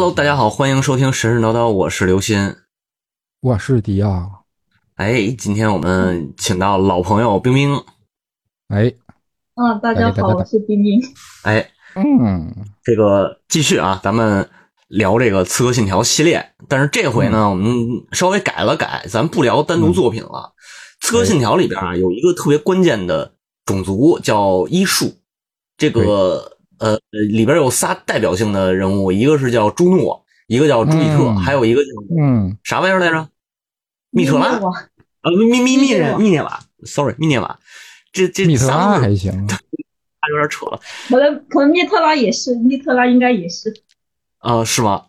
[0.00, 2.56] Hello，大家好，欢迎收听神神叨叨，我是刘鑫。
[3.42, 4.46] 我是迪奥。
[4.94, 7.74] 哎，今天我们请到老朋友冰冰。
[8.68, 8.94] 哎，
[9.56, 11.02] 啊，大家好，我是冰冰。
[11.42, 12.50] 哎，嗯，
[12.82, 14.48] 这个继续啊，咱们
[14.88, 17.70] 聊这个《刺客信条》系列，但是这回呢，我们
[18.12, 20.54] 稍微改了改，咱不聊单独作品了。
[21.06, 23.34] 《刺客信条》里边啊，有一个特别关键的
[23.66, 25.18] 种族叫医术，
[25.76, 26.56] 这个。
[26.80, 31.88] 呃，里边有仨代表性的人物，一个是叫朱诺，一个叫朱比特，还有一个叫
[32.18, 33.28] 嗯啥玩意儿来着？
[34.10, 34.58] 密特拉
[35.22, 37.58] 呃，密密密人密涅瓦，sorry，密涅瓦，
[38.10, 39.56] 这这密特拉还行，他
[40.32, 40.80] 有点扯了。
[41.08, 43.72] 可能可能密特拉也是，密特拉应该也是。
[44.38, 45.04] 啊，是吗？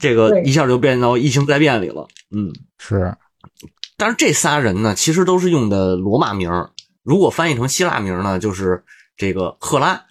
[0.00, 2.08] 这个一下就变到异形灾变里了。
[2.34, 3.14] 嗯，是。
[3.98, 6.50] 但是这仨人呢，其实都是用的罗马名
[7.02, 8.82] 如果翻译成希腊名呢，就是
[9.16, 10.06] 这个赫拉。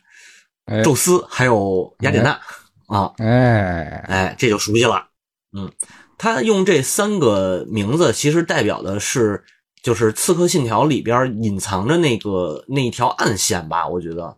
[0.84, 2.40] 宙斯还有雅典娜
[2.88, 5.08] 啊，哎哎，这就熟悉了。
[5.54, 5.72] 嗯，
[6.18, 9.44] 他用这三个名字，其实代表的是，
[9.82, 13.88] 就是《刺客信条》里边隐藏着那个那一条暗线吧？
[13.88, 14.38] 我觉得，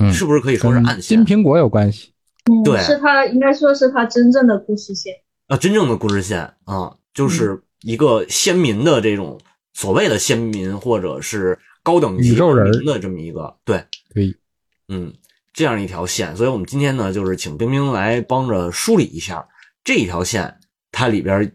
[0.00, 1.24] 嗯，是不是可以说是暗线？
[1.24, 2.12] 金苹果有关系？
[2.50, 5.12] 嗯，对，是他应该说是他真正的故事线
[5.48, 9.40] 啊，真正的故事线啊，就是一个先民的这种
[9.72, 14.34] 所谓的先民，或者是高等级宇宙人的这么一个，对对，
[14.88, 15.12] 嗯。
[15.58, 19.48] 这样一条线，所以我们今天呢，就是请冰冰来帮着梳理一下
[19.82, 20.60] 这一条线，
[20.92, 21.52] 它里边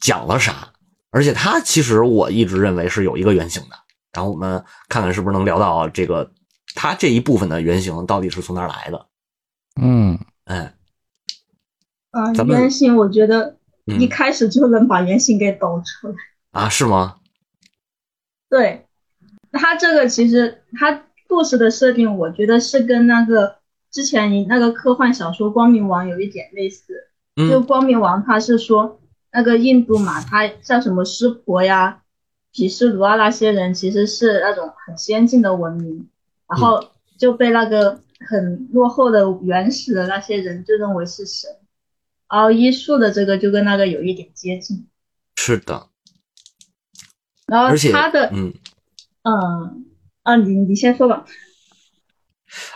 [0.00, 0.72] 讲了啥。
[1.10, 3.76] 而且它其实我一直认为是有一个原型的，
[4.14, 6.32] 然后我们看看是不是能聊到这个
[6.74, 9.06] 它这一部分的原型到底是从哪来的。
[9.78, 10.74] 嗯，哎，
[12.12, 16.14] 啊，原型我觉得一开始就能把原型给抖出来
[16.52, 16.66] 啊？
[16.70, 17.16] 是吗？
[18.48, 18.86] 对，
[19.52, 21.04] 它这个其实它。
[21.34, 23.56] 故事的设定，我觉得是跟那个
[23.90, 27.08] 之前你那个科幻小说《光明王》有一点类似。
[27.34, 29.00] 就《光明王》，他是说
[29.32, 32.02] 那个印度嘛，他像什么湿婆呀、
[32.52, 36.08] 毗湿奴啊那些人，其实是那种很先进的文明，
[36.48, 41.50] 然后就被那个很落后的原始的那些人就认为是神。
[42.30, 44.86] 然后医术的这个就跟那个有一点接近。
[45.34, 45.88] 是的。
[47.48, 48.54] 然后他的嗯
[49.24, 49.86] 嗯。
[50.24, 51.24] 啊，你你先说吧。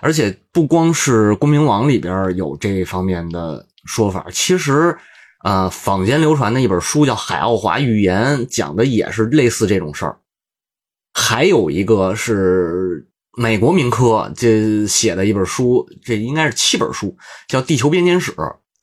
[0.00, 4.96] 而且不光是《公明王》里边有这方面的说法，其实，
[5.44, 10.18] 呃，坊间流传的一本书叫《海奥华预言》，讲的也是类似这种事儿。
[11.14, 17.16] 还有一个是美国民科这写的一本书，这应该是七本书，
[17.46, 18.32] 叫《地球编年史》，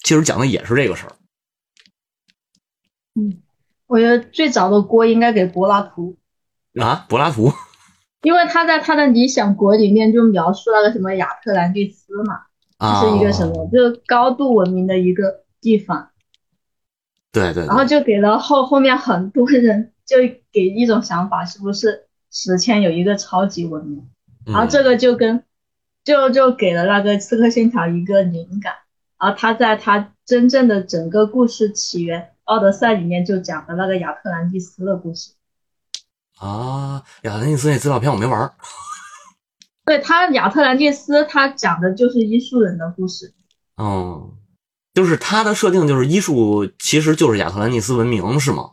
[0.04, 1.12] 其实讲的也是这个事儿。
[3.16, 3.42] 嗯，
[3.88, 6.18] 我觉得最早的锅应该给柏拉图。
[6.80, 7.52] 啊，柏拉图。
[8.26, 12.42] 因为他在他的理想国里面就描述那个什么亚特兰蒂斯嘛，
[13.00, 16.10] 是一个什么，就是高度文明的一个地方。
[17.32, 17.68] 对对。
[17.68, 20.18] 然后就给了后后面很多人就
[20.52, 24.10] 给一种想法，是不是史前有一个超级文明？
[24.46, 25.44] 然后这个就跟
[26.04, 28.74] 就就给了那个刺客信条一个灵感。
[29.20, 35.34] 然后他在他真正的整个故事起源《奥德赛》里面就讲的那个亚特兰蒂斯的故事。
[36.40, 38.54] 啊，亚特兰蒂斯那资料片我没玩儿。
[39.86, 43.34] 对他，亚特兰蒂斯他讲的就是医术人的故事。
[43.78, 44.34] 嗯，
[44.94, 48.72] 就是他的设定就是医术其实就是亚特兰蒂斯文明是吗？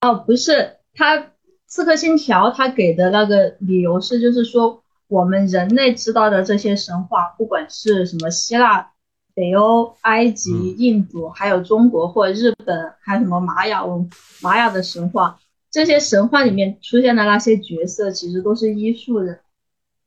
[0.00, 1.32] 哦，不是，他
[1.66, 8.92] 刺客信条他给的那个理由是，就是说我们人类知道的这些神话，不管是什么希腊、
[9.34, 14.08] 北欧、埃及、印度，还有中国或日本，还有什么玛雅文
[14.40, 15.38] 玛雅的神话。
[15.70, 19.38] 这些神话里面出现的那些角色，其实都是医术人，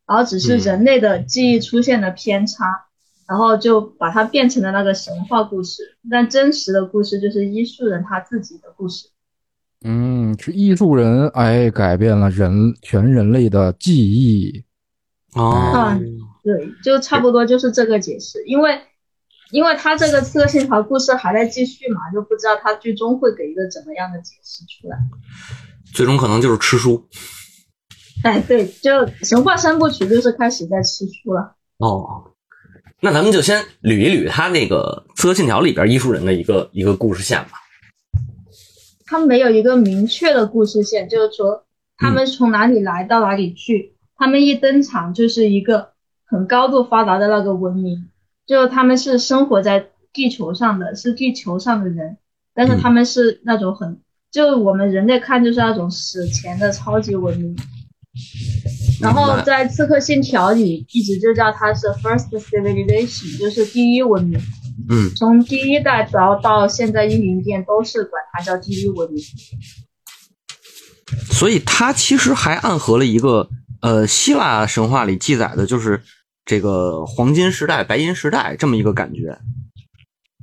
[0.07, 2.87] 然后只是人类的记忆出现了偏差，
[3.27, 5.97] 然后就把它变成了那个神话故事。
[6.09, 9.09] 但真实的故事就是医术人他自己的故事。
[9.83, 14.63] 嗯，是医术人哎，改变了人全人类的记忆。
[15.33, 15.97] 啊，
[16.43, 18.43] 对，就差不多就是这个解释。
[18.45, 18.81] 因为，
[19.51, 24.97] 因为他这个刺客信条故事还在继续嘛，就不知道他最终会给一个怎么样的解释出来。
[25.93, 27.05] 最终可能就是吃书，
[28.23, 31.55] 哎，对，就神话三部曲就是开始在吃书了。
[31.79, 32.31] 哦，
[33.01, 37.59] 那咱们就先捋一捋他那个《刺客信条》里边医术人的一个一个故事线吧。
[39.05, 41.65] 他没有一个明确的故事线，就是说
[41.97, 45.89] 他们从哪里来到哪里去，他们一登场就是一个
[46.23, 48.07] 很高度发达的那个文明，
[48.45, 52.17] 就他们是生活在地球上的，是地球上的人，
[52.53, 53.99] 但是他们是那种很。
[54.31, 57.53] 就我们人类看就是那种史前的超级文明，
[59.01, 64.39] 然后在刺客信条里一直就叫它是 first civilization，就是第一文明。
[64.89, 69.21] 嗯从第一代然后到现在英灵殿都是管它叫第一文明。
[71.29, 73.49] 所以它其实还暗合了一个
[73.81, 76.01] 呃希腊神话里记载的，就是
[76.45, 79.37] 这个黄金时代、白银时代这么一个感觉。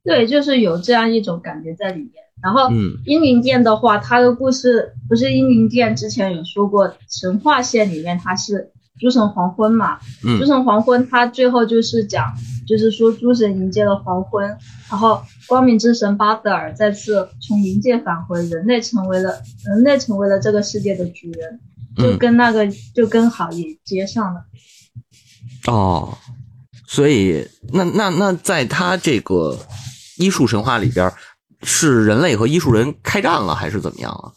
[0.04, 2.12] 对，就是有这样一种感觉在里面。
[2.40, 12.32] 然后嗯英灵殿的话，它的故事不是英灵殿之前有说过，神话线里面它是诸神黄昏嘛，诸嗯神黄昏它最后就是讲，
[12.66, 14.46] 就是说诸神迎接了黄昏，
[14.88, 21.60] 然后光明之神巴德尔再次从冥界返回，人类成为了人类成为了这个世界的主人，
[21.96, 24.44] 就嗯跟那个就跟好也接上了。
[25.66, 26.16] 哦，
[26.86, 29.58] 所以那那那在他这个
[30.18, 31.12] 医术神话里边，
[31.62, 34.32] 是人类和医术人开战了，还是怎么样啊？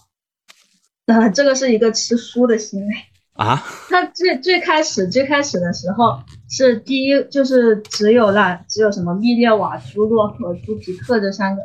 [1.07, 2.93] 呃，这个是一个吃书的行为。
[3.33, 6.19] 啊， 他最最开始最开始的时候
[6.49, 11.61] 是第一，就是只有那只有什么密列瓦、朱洛和朱皮特这三个，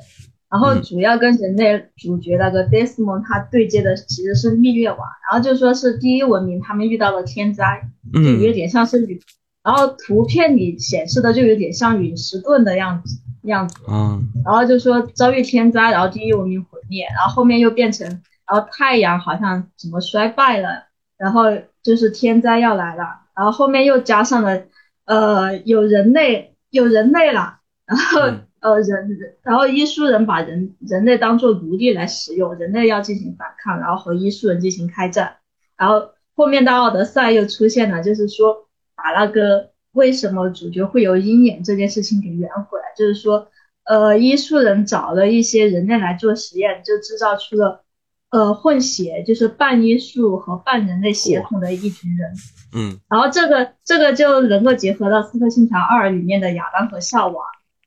[0.48, 4.98] 然后嗯主要跟人类主角那个 Desmond 他对接的其实是密列瓦，
[5.28, 7.82] 然后就说是第一文明他们遇到了天灾，
[8.14, 9.20] 就有嗯点像是陨，
[9.66, 18.06] 然后图片里显示的就有点像陨石盾的样子样子，嗯然后就说遭遇天灾，然后第一文明毁灭，然后后面又变成，
[18.48, 20.84] 然后太阳好像怎么衰败了，
[21.18, 21.46] 然后
[21.82, 23.02] 就是天灾要来了，
[23.34, 24.62] 然后后面又加上了，
[25.04, 28.42] 呃，有人类有人类了，然后、嗯。
[28.58, 29.08] 呃人，
[29.42, 35.36] 然后医术人把人人类当做奴隶来使用，人类要进行反抗，然后和医术人进行开战，
[35.76, 38.65] 然后后面的奥德赛又出现了，就是说
[38.96, 43.48] 把那个为什么主角会有鹰眼这件事情给圆回来，就是说。
[43.88, 47.84] 呃，医术人找了一些人类来做实验，就制造出了
[48.30, 52.32] 呃混血，就是半医术和半人类血统的一群人。
[52.74, 57.44] 嗯然后这个这个就能够结合到《刺客信条二》里面的亚当和夏娃，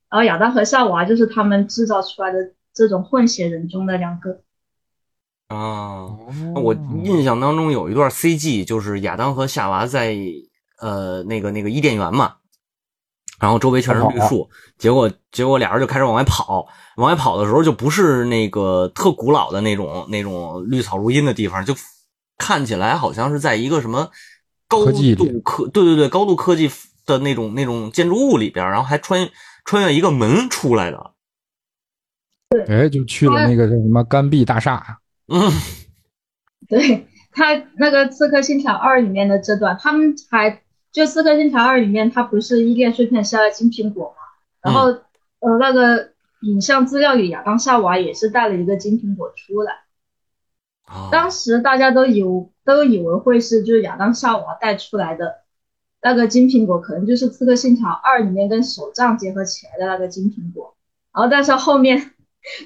[0.09, 4.39] 然后亚当和夏娃就是他们制造出来的这种混血人中的两个。
[5.49, 6.07] 啊，
[6.55, 6.73] 我
[7.03, 10.15] 印象当中有一段 CG，就是亚当和夏娃在
[10.79, 12.35] 呃那个那个伊甸园嘛，
[13.39, 16.67] 然后周围全是绿树，结果结果俩人就开始往外跑，
[16.97, 21.75] 往外跑的时候就不是那个特古老的那种那种绿草如茵的地方，就
[22.37, 24.09] 看起来好像是在一个什么
[24.67, 26.69] 高科技里度科对对对高度科技
[27.05, 29.29] 的那种那种建筑物里边，然后还穿
[29.65, 31.11] 穿越一个门出来的，
[32.67, 35.51] 哎，就去了那个叫什么甘碧大厦，嗯。
[36.67, 44.23] 对他那个《刺客信条二》里面的这段，他们还就《刺客信条二》里面，它不是依恋碎片下的金苹果嘛？
[44.61, 44.87] 然后、
[45.39, 49.73] 呃，那个影像资料里，亚当夏娃也是带了一个金苹果出来。
[50.85, 55.41] 啊当时大家都以为都以为会是就是亚当夏娃带出来的
[56.01, 60.75] 那个金苹果，可能就是《刺客信条二》里面跟手杖结合起来的那个金苹果。
[61.13, 62.11] 然后但是后面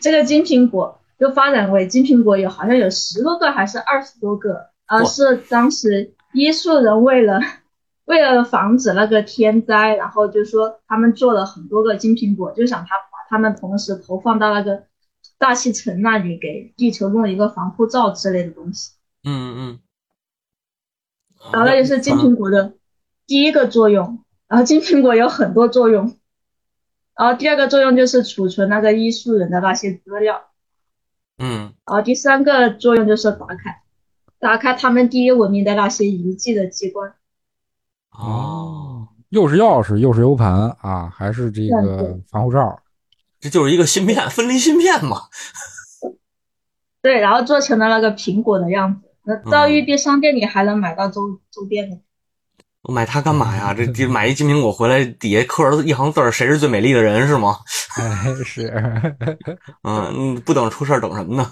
[0.01, 7.41] 这个金苹果就发展为金苹果有好像有十多个还是二十多个，而哇是当时医术人为了
[8.05, 14.83] 为了防止那个天灾，然后就说他们做了很多个金苹果，就想他把他们同时投放到那个
[15.38, 18.94] 大气层那里，给地球弄一个防护罩之类的东西。
[19.23, 19.79] 嗯嗯，
[21.51, 22.73] 然后那就是金苹果的
[23.25, 24.19] 第一个作用。
[24.50, 26.15] 然后金苹果有很多作用，
[27.17, 30.44] 然后第二个作用就是储存那个艺术人的那些资料，
[31.39, 33.81] 嗯然后第三个作用就是打开
[34.38, 37.15] 打开他们第一文明的那些遗迹的机关。
[38.13, 42.79] 哦，又是钥匙，又是 U 盘啊，还是这个防护罩。
[43.39, 45.24] 这就是一个芯片，分离芯片嘛。
[47.01, 49.01] 对，然后做成了那个苹果的样子。
[49.25, 51.98] 那到育碧商店里还能买到周周边的。
[52.84, 53.74] 我买它干嘛呀？
[53.74, 57.58] 这这买一金苹果回来，底下刻着一行字儿，谁是最美丽的人是吗？
[57.98, 58.67] 哎，是，
[59.84, 61.51] 嗯，嗯不等出事儿等什么呢？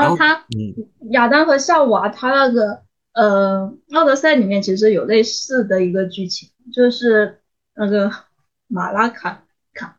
[0.00, 0.86] 然后他嗯。
[1.10, 2.82] 亚当和夏娃，他那个
[3.12, 7.40] 呃《奥德赛》里面其实有类似的一个剧情，就是
[7.74, 8.10] 那个
[8.68, 9.98] 马拉卡卡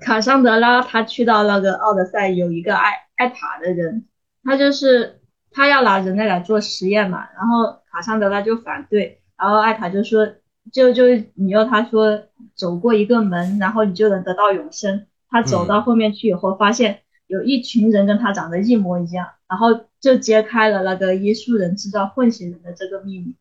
[0.00, 4.04] 卡桑德拉，他去到那个奥德赛有一个爱爱塔的人，
[4.44, 5.20] 他就是
[5.50, 10.28] 他要拿人类来做实验嘛，然后卡桑德拉就反对，然后艾塔就说
[10.72, 12.22] 就就你要他说
[12.54, 15.06] 走过一个门，然后你就能得到永生。
[15.28, 19.68] 他走到后面去以后，发现有一群人跟他长得一模一样，然后
[20.00, 23.34] 就揭开了那个耶稣人制造混血人的这个秘密。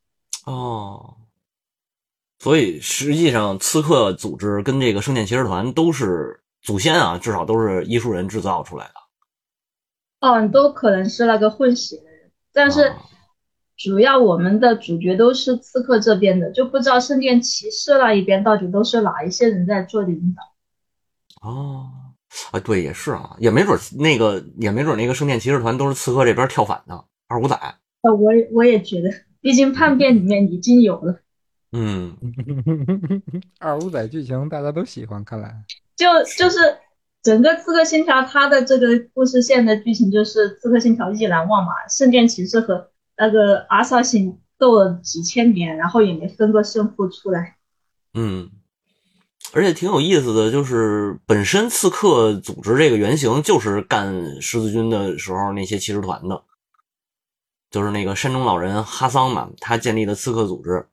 [0.46, 1.16] 哦，
[2.40, 10.28] 所以实际上刺客组织跟这个圣剑骑士团都是祖先啊，至少都是医术人制造出来的。
[10.28, 12.98] 哦，都可能是那个混血的人，但是啊
[13.76, 21.50] 主要我们的主角都是刺客这边的，就不知道圣殿骑士那一边到底都是哪一些人在做领导。
[21.50, 22.13] 哦，
[22.52, 27.56] 啊，对，也是啊，也没准那个，也没准那个圣殿骑士团都是刺客这边跳反的二五仔。
[27.56, 27.76] 啊，
[28.20, 29.10] 我也我也觉得，
[29.40, 31.20] 毕竟叛变里面已经有了，
[31.72, 32.18] 嗯，
[33.60, 35.64] 二五仔剧情大家都喜欢，看来
[35.96, 36.06] 就
[36.38, 36.60] 就是
[37.22, 47.56] 整个刺客信条它的这个故事线的剧情就是刺客信条一难忘嘛，圣殿骑士和那个阿萨辛斗了几千年，然后也没分个胜负出来。
[48.14, 48.50] 嗯，
[49.56, 56.44] 而且挺有意思的，就是本身刺客组织这个原型就是干十字军的时候那些骑士团的，
[57.70, 60.88] 就是那个山中老人哈桑嘛，他建立的刺客组织，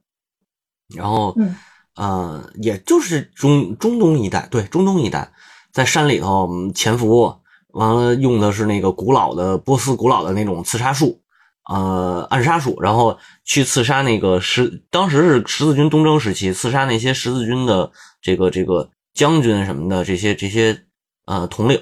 [0.94, 1.56] 然后，嗯
[1.96, 5.32] 呃，也就是中中东一带，对，中东一带，
[5.72, 7.34] 在山里头嗯潜伏，
[7.68, 11.20] 完了用的是那个古老的波斯古老的那种刺杀术，
[11.68, 20.84] 呃，暗杀术，然后去刺杀那个十，当时是十字军东征时期，刺杀那些十字军的这个这个将军什么的这些这些
[21.26, 21.80] 呃统领，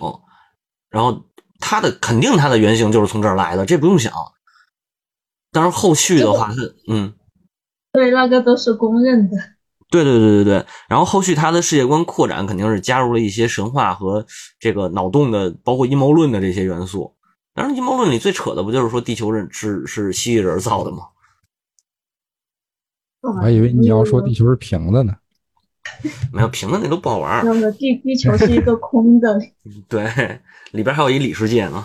[0.90, 1.24] 然后
[1.58, 4.12] 他的肯定他的原型就是从这儿来的，这不用想。
[5.52, 6.54] 但是后续的话，他
[6.92, 7.14] 嗯。
[7.92, 9.36] 对，那个都是公认的。
[9.90, 14.26] 对对对对对，然后后续他的世界观扩展肯定是加入了一些神话和
[14.60, 17.14] 这个脑洞的，包括阴谋论的这些元素。
[17.58, 21.08] 当然，阴谋论里最扯的不就是说地球人是是蜥蜴人造的吗？
[23.20, 25.16] 我还以为你要说地球是平的呢。
[26.32, 27.42] 没有平的那都不好玩儿。
[27.42, 29.36] 那个地地球是一个空的，
[29.88, 31.84] 对，里边还有一里世界呢。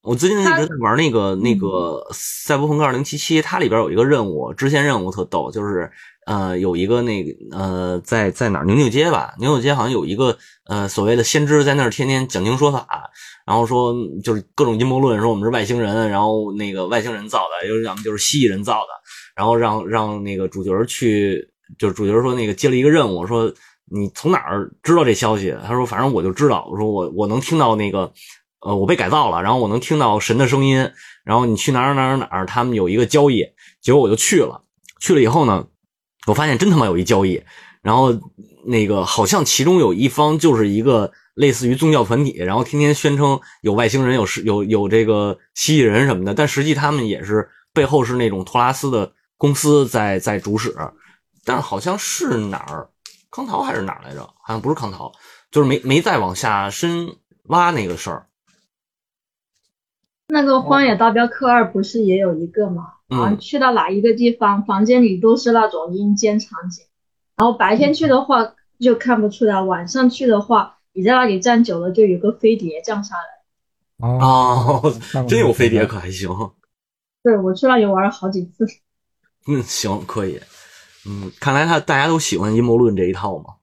[0.00, 5.92] 我最近一直在玩那个那个《赛博朋克2077》，它里边有一个任务，支线任务特逗，就是
[6.26, 12.86] 呃有一个那个呃在在哪儿牛牛街吧，牛牛街好像有一个呃所谓的先知在那儿天天讲经说法，
[13.46, 18.88] 然后说就是各种阴谋论，说我们是外星人，然后那个外星人造的，又要么就是蜥蜴人造的，
[19.34, 23.50] 然后让让那个主角去，就是主角说那个接了一个任务，说
[23.90, 25.56] 你从哪儿知道这消息？
[25.66, 28.12] 他说反正我就知道，我说我我能听到那个。
[28.60, 30.90] 呃，我被改造了，然后我能听到神的声音，
[31.24, 33.44] 然后你去哪儿哪儿哪儿，他们有一个交易，
[33.80, 34.60] 结果我就去了，
[34.98, 35.64] 去了以后呢，
[36.26, 37.42] 我发现真他妈有一交易，
[37.82, 38.12] 然后
[38.64, 50.74] 那个好像其中有一方就是一个类似于宗教团体，然后天天宣称有外星人，有是有有这个蜥蜴人什么的，但实际他们也是背后是那种托拉斯的公司在在主使，
[51.44, 52.88] 但是好像是哪儿
[53.30, 54.20] 康陶还是哪儿来着？
[54.20, 55.12] 好像不是康陶，
[55.50, 58.26] 就是没没再往下深挖那个事儿。
[60.28, 62.94] 那个《荒野大镖客二》不是也有一个吗？
[63.08, 66.84] 嗯好像去到哪一个地方，房间里都是那种阴间场景，
[67.36, 74.06] 然后白天去的话就看不出来，晚上去的话，你在那里站久了，就有个飞碟降下来。
[74.08, 74.82] 哦，
[75.28, 76.28] 真有飞碟可还行。
[77.22, 78.66] 对我去那里玩了好几次。
[79.48, 80.40] 嗯，行，可以。
[81.08, 83.54] 嗯，看来他大家都喜欢阴谋论这一套嘛。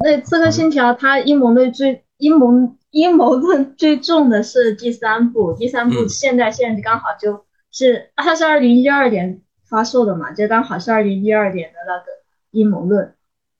[0.00, 12.04] 那《刺客信条》它阴谋论最阴谋阴谋论最重的是第三部，第三部嗯现在现在刚好就是它是二零一二年发售的嘛，就刚好是二零一二年的那个
[12.50, 13.14] 阴谋论。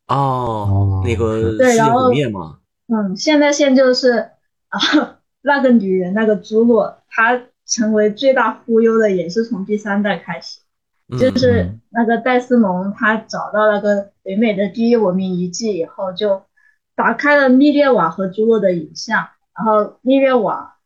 [0.06, 2.58] 哦哦，那个世界对然后毁灭嘛。
[2.86, 4.30] 嗯，现在线就是
[4.68, 4.78] 啊，
[5.42, 10.60] 那个女人那个朱洛，她成为最大忽悠的也是从第三代开始，
[11.10, 16.42] 嗯就是那个戴斯蒙他找到那个北美的第一文明遗迹以后，就
[16.96, 20.76] 打开了密列瓦和朱洛的影像，然后密列瓦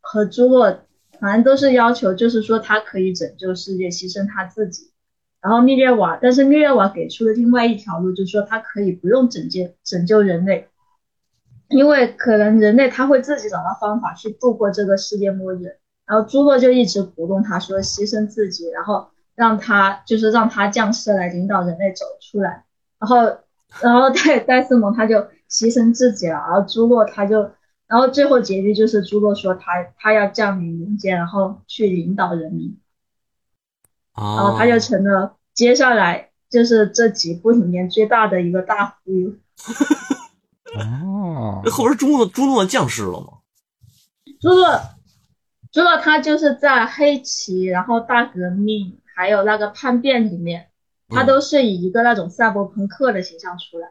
[0.00, 0.78] 和朱洛
[1.22, 4.90] 反正都是要求，就是说他可以拯救世界，牺牲他自己。
[5.40, 10.68] 然后密列瓦，但是密列瓦给出了另外一条路，就是说他可以不用拯救拯救人类，
[11.68, 15.76] 因为可能人类他会自己找到方法去度过这个世界末日。
[16.06, 22.64] 然后朱洛就一直鼓动他说牺牲自己，然后让他就是让他降世来领导人类走出来。
[22.98, 23.38] 然后
[23.80, 27.50] 然后戴戴斯蒙他就牺牲自己了，然后朱洛他就，
[27.92, 32.78] 然后最后结局就是朱诺说他他要降临人间，然后去领导人民。
[34.16, 39.34] 然哦后他就成了接下来就是这几部里面最大的一个大忽悠。
[40.74, 43.40] 哦那，后边朱诺朱诺降世了吗？
[44.40, 44.80] 朱诺，
[45.70, 50.68] 朱诺他就是在黑旗，然后大革命，还有那个叛变里面，
[51.10, 53.88] 他嗯都是以一个那种赛博朋克的形象出来。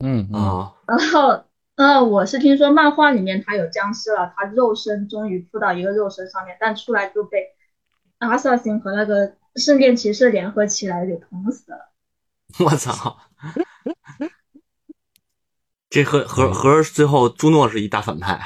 [0.00, 1.44] 嗯嗯，啊，然后，
[1.76, 7.48] 呃，我是听说漫画里面他有僵尸了，他肉身终于附到一个肉身上面，但出来就被
[8.18, 11.92] 阿萨辛和那个圣殿骑士联合起来给捅死了。
[12.64, 13.16] 我操！
[15.90, 18.40] 这和和和最后朱诺是一大反派。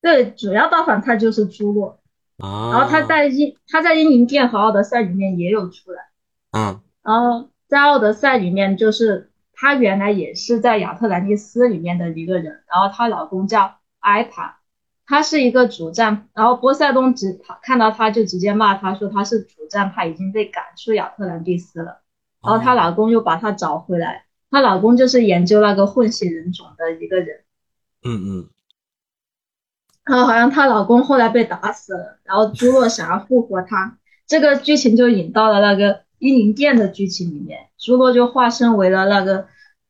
[0.00, 2.00] 对，主要大反派就是朱诺。
[2.38, 6.08] 啊，然后他在英他在英灵殿和奥德赛里面也有出来。
[6.52, 14.60] 嗯然后在奥德赛里面，就是她原来也是在亚特兰蒂斯里面的一个人，然后她老公叫埃塔，
[15.04, 22.02] 他是一个主战，然后波塞冬直他看到他就直接骂他说他是主战派，已经被赶出亚特兰蒂斯了，
[22.40, 27.40] 然后她老公又把她找回来，她老公就是研究那个混血人种的一个人，
[28.04, 28.48] 嗯嗯。
[30.04, 39.46] 然后好像她老公后来被打死了，然后朱洛想要复活他，这个剧情就引到了那个伊宁殿的剧情里面，朱洛就化身为了那个，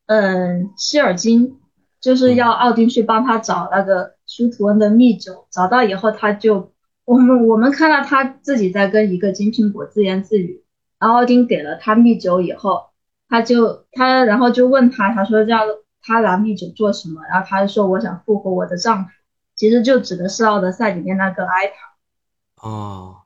[0.07, 1.59] 嗯，希尔金，
[2.01, 6.73] 就是要奥丁去帮他找那个舒图恩的秘酒，找到以后他就，
[7.05, 10.63] 我们我们看到他自己在跟一个金苹果自言自语，
[10.99, 12.91] 然后奥丁给了他秘酒以后，
[13.29, 15.61] 他就他然后就问他，他说要
[16.03, 19.11] 他拿秘酒做什么，然后他就说我想复活我的丈夫。
[19.57, 23.17] 其实就指的是《奥德赛》里面那个埃塔，哦，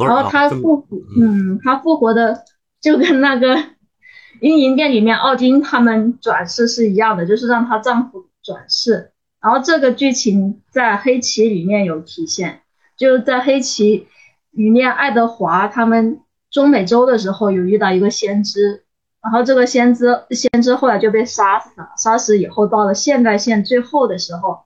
[0.00, 0.86] 然后他复，
[1.20, 2.44] 嗯，他复活的
[2.80, 3.56] 就跟那个
[4.40, 9.12] 《阴影殿》里面奥丁他们转世是一样的，就是让她丈夫转世。
[9.40, 12.60] 然后这个剧情在黑棋里面有体现，
[12.96, 14.06] 就是在黑棋
[14.50, 16.20] 里面，爱德华他们
[16.50, 18.84] 中美洲的时候有遇到一个先知，
[19.22, 24.60] 然后这个先知先知后来就被杀死了，杀死以后到了现代线最后的时候。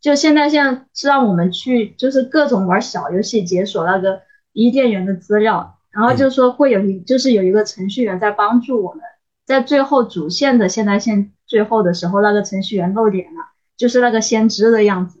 [0.00, 4.20] 就现代线是让我们去，就是各种玩小游戏解锁那个
[4.58, 9.02] 伊甸园的资料，然后就说会有一，就是有一个程序员在帮助我们，
[9.46, 15.20] 在最后主线的现代线最后的时候，那个程序员露脸了，就是那个先知的样子。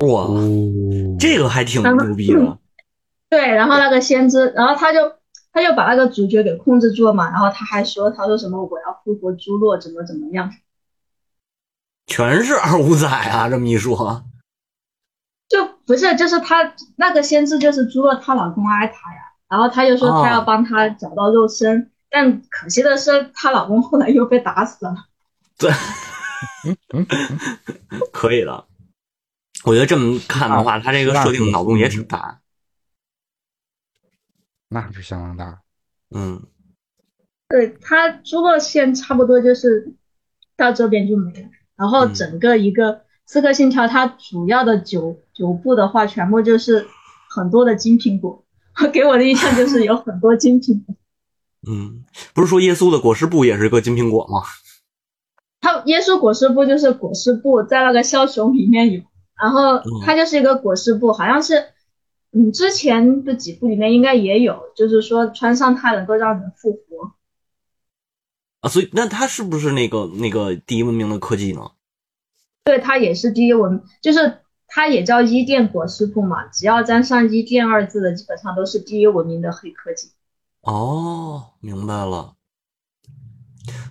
[0.00, 2.58] 哇，哦，这个还挺牛逼的。
[3.30, 4.98] 对，然后那个先知，然后他就
[5.50, 10.52] 他就把那个主角给控制住了嘛，然后他还说他说什么我要复活朱洛，怎么怎么样。
[12.06, 13.48] 全是二五仔啊！
[13.48, 14.29] 这么一说，就
[15.90, 24.94] 不是，就是她那个先知就是朱洛她老公爱她呀，然后她就说她要帮她找到肉身，但可惜的是她老公后来又被打死了。
[25.58, 25.68] 对，
[28.12, 28.68] 可以了。
[29.64, 32.38] 我觉得这么看的话，他这个设定脑洞也挺大。
[34.68, 35.60] 那是相当大。
[36.14, 36.46] 嗯，
[37.48, 39.92] 对他朱洛线差不多就是
[40.56, 42.94] 到这边就没了，然后整个一个
[43.30, 46.88] 《刺客信条》它主要的九九部的话，全部就是
[47.28, 48.44] 很多的金苹果，
[48.92, 50.96] 给我的印象就是有很多金苹果。
[51.70, 54.42] 嗯，不是说耶稣的裹尸布也是个金苹果吗？
[55.60, 59.00] 他耶稣裹尸布就是裹尸布，在那个枭雄里面有，
[59.40, 61.68] 然后它就是一个裹尸布，好像是
[62.32, 67.12] 嗯之前的几部里面应该也有，就是说穿上它能够让人复活。
[68.62, 71.70] 啊，所以那它是不是那个那个第一文明的科技呢？
[72.64, 80.10] 对，它也是第一文，就是它也叫伊甸果实部嘛，只要沾上伊甸二字的，基本上都是第一文明的黑科技。
[80.62, 82.34] 哦，明白了。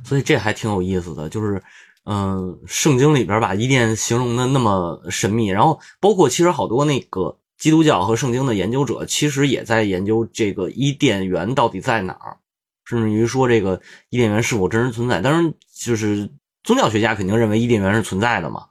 [0.03, 1.62] 所以这还挺有意思的，就是，
[2.05, 12.38] 嗯、圣经里边把伊甸形容的那么神秘，然后包括其实好多那个基督教和圣经的研究者，其实也在研究这个伊甸园到底在哪儿，
[12.86, 13.79] 甚至于说这个
[14.10, 15.21] 伊甸园是否真实存在。
[15.21, 16.29] 当然，就是
[16.63, 18.67] 宗教学家肯定认为伊甸园是存在的嘛。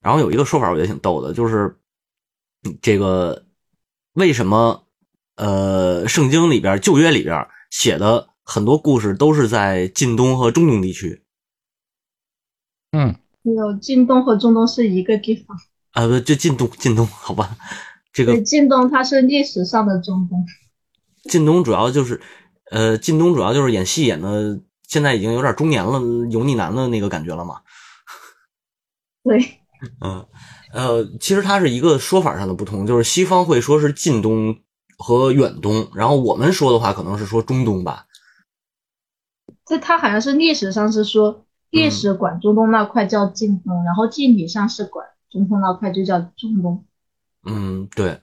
[0.00, 1.78] 然后有一个说法我觉得挺逗的，就是
[2.80, 3.44] 这个
[4.14, 4.86] 为什么
[5.36, 11.22] 呃圣经里边旧约里边写的很多故事都是在近东和中东地区
[12.92, 15.56] 嗯，有晋东和中东是一个地方，
[15.92, 17.56] 啊，不就近东近东 好吧？
[18.12, 20.44] 这个对，晋东它是历史上的中东。
[21.24, 22.20] 近东主要就是
[22.70, 24.60] 呃近东主要就是演戏演的，
[24.90, 26.00] 现在已经有点中年了
[26.30, 27.60] 油腻男的那个感觉了嘛。
[29.22, 29.38] 对，
[30.00, 30.26] 嗯，
[30.72, 34.58] 呃，其实它是一个说法上的不同，就是西方会说是近东
[34.98, 38.06] 和远东，然后我们说的话可能是说中东吧。
[39.64, 46.84] 这它好像是历史上是说历史管中东那块叫近东，然后地理上是管中东那块就叫中东。
[47.44, 48.20] 嗯，对，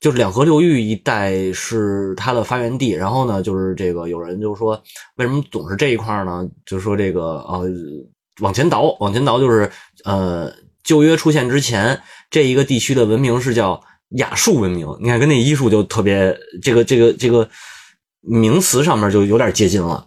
[0.00, 2.90] 就是两河流域一带是它的发源地。
[2.90, 4.82] 然后呢，就是这个有人就说，
[5.16, 6.48] 为什么总是这一块呢？
[6.64, 7.68] 就说这个呃，
[8.40, 9.70] 往前倒，往前倒，就是
[10.04, 13.80] 呃，旧约出现之前，这一个地区的文明是叫
[14.10, 14.86] 亚述文明。
[15.00, 17.48] 你看，跟那医术就特别，这个这个这个
[18.20, 20.06] 名词上面就有点接近了。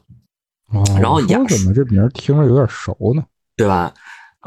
[0.74, 3.24] 哦，然后我说雅怎么这名儿听着有点熟呢？
[3.56, 3.94] 对吧？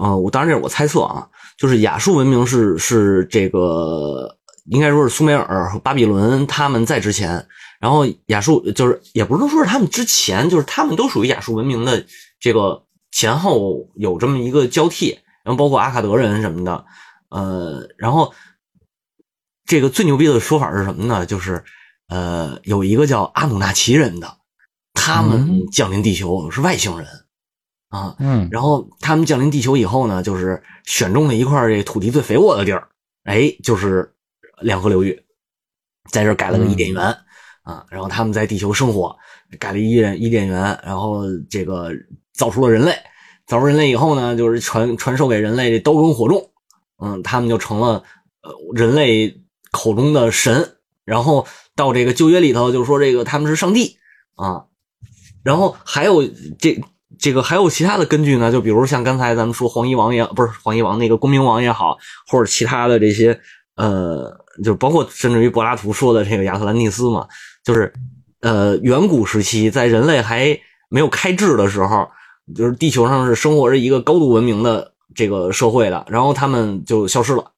[0.00, 1.28] 嗯、我当然这是我猜测啊，
[1.58, 4.34] 就是亚述文明是是这个
[4.66, 7.46] 应该说是苏美尔和巴比伦他们在之前，
[7.80, 12.04] 然后亚述就是也不是说是他们之前，就是他们都属于亚述文明的
[12.38, 16.84] 这个前后有这么一个交替，然后包括阿卡德人什么的，
[17.28, 18.32] 呃，然后
[19.66, 21.26] 这个最牛逼的说法是什么呢？
[21.26, 21.64] 就是
[22.08, 24.36] 呃，有一个叫阿努纳奇人的，
[24.94, 27.08] 他们嗯降临地球是外星人
[27.88, 28.14] 啊。
[28.18, 32.88] 嗯，然后他们降临地球以后呢，就是选中了一块这土地最肥沃的地儿，
[33.24, 34.14] 哎，就是
[34.62, 35.22] 两河流域，
[36.10, 37.16] 在这儿盖了个伊甸园、
[37.62, 37.84] 啊。
[37.90, 39.16] 然后他们在地球生活，
[39.58, 41.90] 改了伊甸伊甸园，然后这个
[42.32, 42.96] 造出了人类，
[43.46, 46.50] 造出人类以后呢，就是传传授给人类这刀耕火种，
[46.98, 48.02] 嗯，他们就成了
[48.42, 50.76] 呃人类口中的神。
[51.04, 53.96] 然后到这个旧约里头，就说这个他们是上帝
[54.36, 54.66] 啊。
[55.42, 56.24] 然后还有
[56.58, 56.80] 这
[57.18, 61.98] 这个还有其他的根据呢，就比如像刚才咱们说黄衣王也不是黄衣王那个公明王也好，
[62.28, 63.40] 或者其他的这些
[63.74, 67.26] 呃，就包括甚至于柏拉图说的这个亚特兰蒂斯嘛，
[67.64, 67.92] 就是
[68.40, 72.10] 呃远古时期在人类还没有开智的时候，
[72.54, 77.52] 就是地球上是生活着一个高度文明的这个社会的，然后他们就消失了。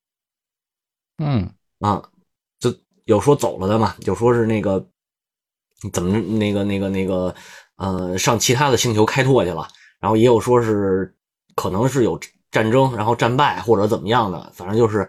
[1.18, 2.02] 嗯啊，
[2.58, 4.86] 就有说走了的嘛，有说是那个
[5.92, 7.34] 怎么那个那个那个
[7.76, 9.68] 呃上其他的星球开拓去了，
[10.00, 11.14] 然后也有说是
[11.54, 12.18] 可能是有
[12.50, 15.08] 战争，然后战败或者怎么样的，反正就是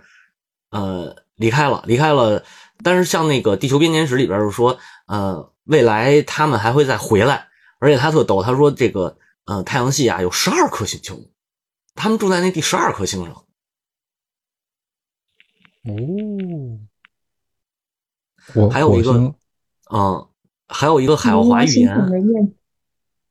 [0.71, 2.43] 呃离开了离开了。
[2.83, 7.47] 但是像那个《地球编年史》里边就说，呃，未来他们还会再回来，
[7.79, 11.17] 而且他特逗，他说这个呃太阳系啊有十二颗星球，
[11.95, 13.45] 他们住在那第十二颗星上。
[18.53, 19.33] 哦，还有一个
[19.91, 20.27] 嗯，
[20.67, 21.97] 还有一个海奥华语言，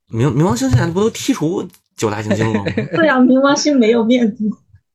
[0.08, 2.64] 冥冥王星现在不都剔除九大行星了吗？
[2.96, 4.48] 对啊，冥王星没有面子。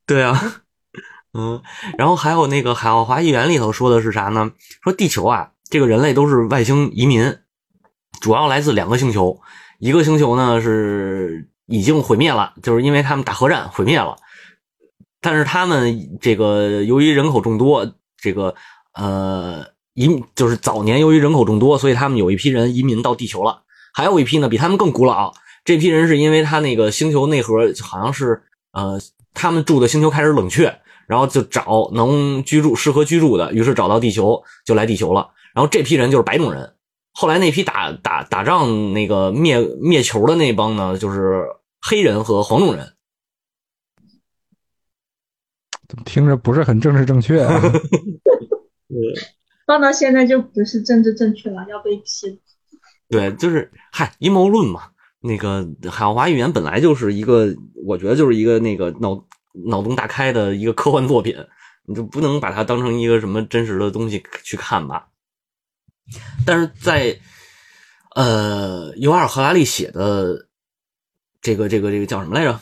[0.05, 0.63] 对啊，
[1.33, 1.61] 嗯，
[1.97, 4.51] 然后还有那个海奥华议员里头说的是啥呢？
[4.83, 7.37] 说地球啊，这个人类都是外星移民，
[8.19, 9.39] 主要来自两个星球，
[9.77, 14.15] 一个星球呢是已经毁灭了，就是因为他们打核战毁灭了，
[15.21, 18.55] 但是他们这个由于人口众多，这个
[18.93, 19.63] 呃
[19.93, 23.61] 移就是早年由于人口众多，所以他们有一批人移民到地球了，
[23.93, 25.31] 还有一批呢比他们更古老，
[25.63, 28.99] 这批人是因为他那个星球内核好像是呃
[29.35, 35.31] 他们住的星球开始冷却，然后就找能居住适合居住的，于是找到地球就来地球了。
[35.55, 36.75] 然后这批人就是白种人。
[37.13, 41.47] 后来那批打打打仗那个灭灭球的那帮呢，就是
[41.81, 42.93] 黑人和黄种人。
[45.87, 47.59] 怎么听着不是很政治正确啊？
[49.65, 52.39] 放到现在就不是政治正确了，要被批。
[53.09, 54.91] 对，就是嗨阴谋论嘛。
[55.21, 57.53] 那个海奥华预言本来就是一个，
[57.85, 61.35] 我觉得就是一个那个脑脑洞大开的一个科幻作品，
[61.85, 65.07] 你就不能把它当成一个什么真实的东西去看吧。
[66.45, 67.19] 但是在
[68.15, 70.47] 呃尤瓦尔·赫拉利写的
[71.41, 72.59] 这个这个这个叫什么来着？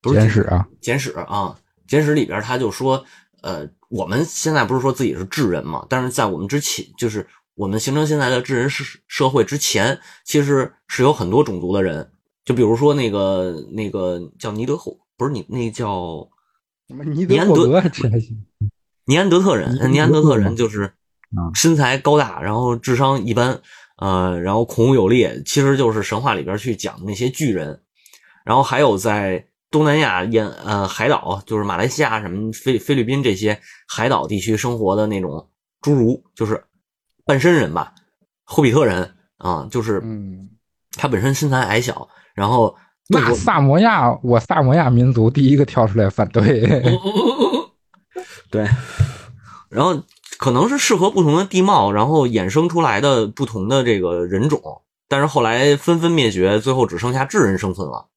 [0.00, 3.04] 不是简史啊，简史啊，简史里边他就说，
[3.42, 12.12] 呃，我们现在不是说自己是智人嘛，但是在我们之前，就是我们形成现在的智人社社会之前，其实是有很多种族的人，
[12.44, 16.26] 就比如说那个那个叫尼德后，不是你那叫
[16.86, 18.46] 尼尼安德德这还行？
[19.04, 20.84] 尼安德特人，尼尼安德特人就是
[21.36, 23.60] 啊身材高大，然后智商一般，
[23.96, 27.80] 呃，然后孔武有力，其实就是神话里边去讲的那些巨人。
[28.44, 35.50] 然后还有在东南亚沿呃海岛，就是马来西亚什么菲菲律宾这些海岛地区生活的那种
[35.82, 36.64] 侏儒，就是
[37.26, 37.92] 半身人吧，
[38.44, 40.48] 霍比特人啊，就是嗯，
[40.92, 42.74] 他本身身材矮小，然后
[43.08, 46.68] 那萨摩亚，我萨摩亚民族第一个跳出来反对。
[48.50, 48.66] 对，
[49.68, 50.02] 然后
[50.38, 58.08] 可能是适合不同的地貌，然后衍生出来的不同的这个人种，但是后来纷纷灭绝，最后只剩下智人生存了。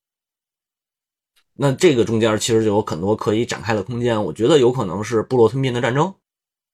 [1.55, 6.15] 那这个中间其实就有很多可以展开的空间，我觉得有可能是部落吞并的战争，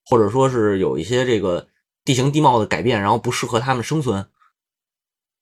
[0.05, 1.67] 或者说是有一些这个
[2.05, 4.27] 地形地貌的改变，然后不适合他们生存，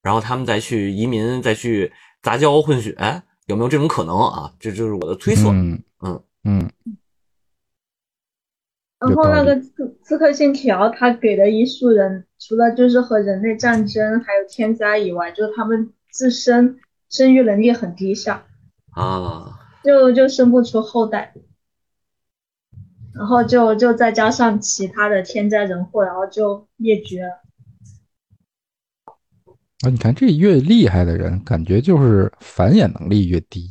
[0.02, 1.92] 然后他们再去移民，再去
[2.26, 4.52] 杂交混血，哎有没有这种可能啊？
[4.60, 5.50] 这就是我的推测。
[5.50, 6.72] 嗯嗯嗯，
[8.98, 16.80] 然后那个刺刺客信条，他给的医术人，除了就是和人类战争还有天灾以外，就是他们自身
[17.12, 18.48] 生育能力很低下，
[18.90, 21.32] 啊，就就生不出后代，
[23.14, 27.45] 然后就就再加上其他的天灾人祸，然后就灭绝了。
[29.82, 33.70] 啊，你看这越厉害的人，感觉就是繁衍能力越低。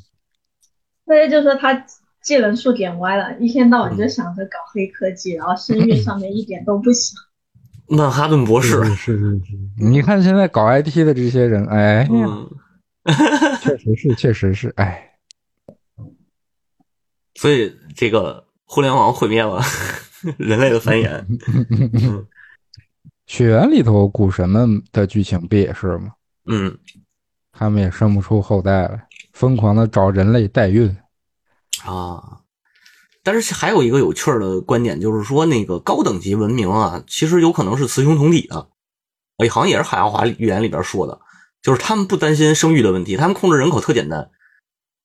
[1.06, 1.86] 所以就说他
[2.22, 7.16] 技能树点歪了，一天到晚就想着搞黑科技，然后生育上面一点都不行。
[7.88, 9.40] 曼哈顿博士，是是是，
[9.78, 12.48] 你看现在搞 IT 的这些人，哎，嗯，
[13.60, 15.10] 确实是，确实是，哎，
[17.34, 19.60] 所以这个互联网毁灭了
[20.38, 21.24] 人类的繁衍。
[21.92, 22.26] 嗯
[23.26, 26.12] 血缘里头古神们的剧情不也是吗？
[26.46, 26.76] 嗯
[27.56, 30.94] 他们也生不出后代来，疯狂的找人类代孕。
[31.84, 32.40] 啊，
[33.22, 38.68] 但是还有一个有趣儿的观点，就是说那个高等级文明啊，其实有可能是雌雄同体的。
[39.38, 41.20] 哎，好像也是海奥华预言里边说的，
[41.62, 44.30] 就是他们不担心生育的问题，他们控制人口特简单，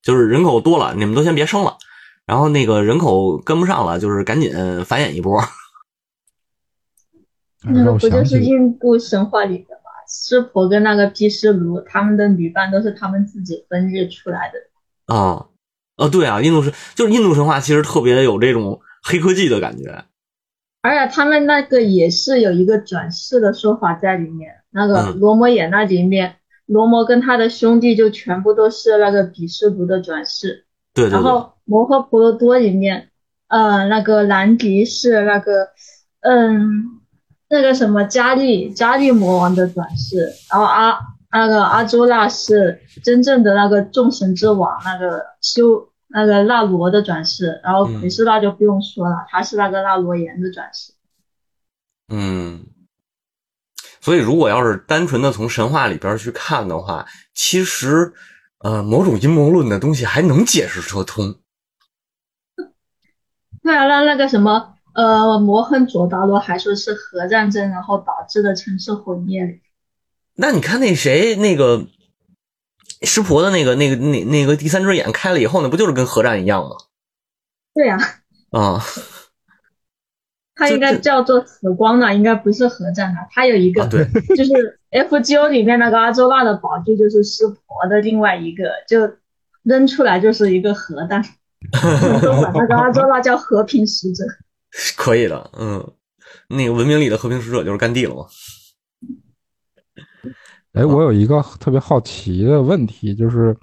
[0.02, 1.78] 就是人口多了，你们都先别生了，
[2.26, 4.52] 然后那个人口跟不上了，就是赶紧
[4.86, 5.40] 繁衍一波。
[7.64, 9.92] 那个不就是印度神话里的吗？
[10.08, 15.14] 湿婆跟那个毗湿奴，他们的女伴都是他们自己分裂出来的。
[15.14, 15.48] 啊，
[15.98, 20.04] 呃，对啊，印度神就是印度神话，其实特别有这种黑科技的感觉。
[20.82, 24.56] 而且他们那个也是有一个转世的说法在里面。
[24.72, 26.36] 那个嗯罗摩衍那里面，
[26.68, 30.66] 罗摩跟他的兄弟就全部都是那个毗湿奴的转世。
[30.94, 33.10] 对对对，然后摩诃婆罗多里面，
[33.48, 35.70] 呃，那个兰迪是那个，
[36.22, 36.99] 嗯，
[37.50, 41.00] 那个什么加利加利魔王的转世，然后阿
[41.32, 50.94] 那个阿朱那是真正的那个众神之王，那个修那个那罗的转世，然后嗯奎斯那就不用说了，他是那个那罗延的转世。
[52.08, 52.66] 嗯，
[54.02, 58.14] 所以如果要是单纯的从神话里边去看的话，其实
[58.60, 61.36] 呃，某种阴谋论的东西还能解释得通。
[63.62, 69.62] 对啊，那那个什么，呃，摩亨佐达罗还说是核战争，然后导致的城市毁灭。
[70.36, 71.86] 那你看那谁那个
[73.02, 76.76] 湿婆的那个那个那那个第三只眼开了以后，那不就是跟核战一样吗？
[77.74, 77.98] 对啊，
[78.52, 78.82] 啊、
[80.56, 83.20] 它应该叫做死光的，应该不是核战的。
[83.32, 89.18] 它有一个，啊，对，就是 FGO 里面那个阿周娜的宝具，就是湿婆的另外一个，就
[89.64, 91.24] 扔出来就是一个核弹。
[92.22, 94.24] 都管那个阿周娜叫和平使者。
[94.96, 95.94] 可以的，嗯，
[96.48, 98.26] 那个文明里的和平使者就是甘地了嘛。
[100.74, 103.54] 哎，我有一个特别好奇的问题，就是《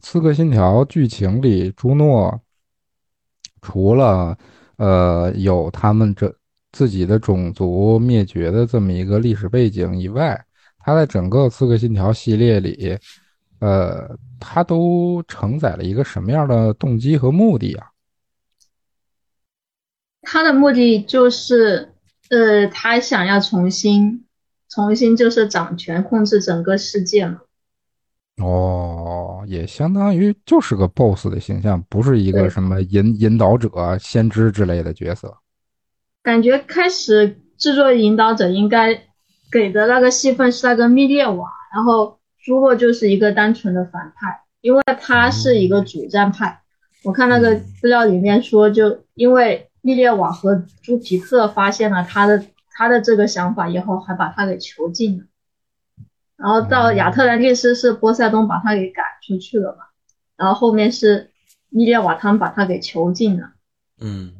[0.00, 2.40] 刺客信条》剧情里，朱诺
[3.60, 4.38] 除了
[4.76, 6.32] 呃有他们这
[6.70, 10.40] 自己的种族灭绝的这么一个历史背景以外，
[10.78, 12.96] 他在整个《刺客信条》系列里，
[13.58, 17.88] 呃，他都承载了一个什么样的动机和目的啊？
[20.22, 21.92] 他的目的就是，
[22.28, 24.24] 呃，他想要重新，
[24.68, 27.40] 重新就是掌权控制整个世界嘛。
[28.36, 35.36] 哦，也相当于就是个 BOSS 的形象，不是一个什么引引导者、先知之类的角色。
[36.22, 38.94] 感觉开始制作引导者应该
[39.50, 46.60] 给的那个戏份是那个密列瓦，然后朱洛就是一个单纯的反派，因为他是一个主战派。
[47.02, 55.24] 我看那个资料里面说，就因为密列瓦和朱皮特发现了他的他的这个想法以后，还把他给囚禁了。
[56.36, 59.84] 然后到亚特兰蒂斯是波塞冬把他给赶出去了嘛，
[60.36, 61.30] 然后后面是
[61.68, 63.52] 密列瓦他们把他给囚禁了。
[64.00, 64.32] 嗯，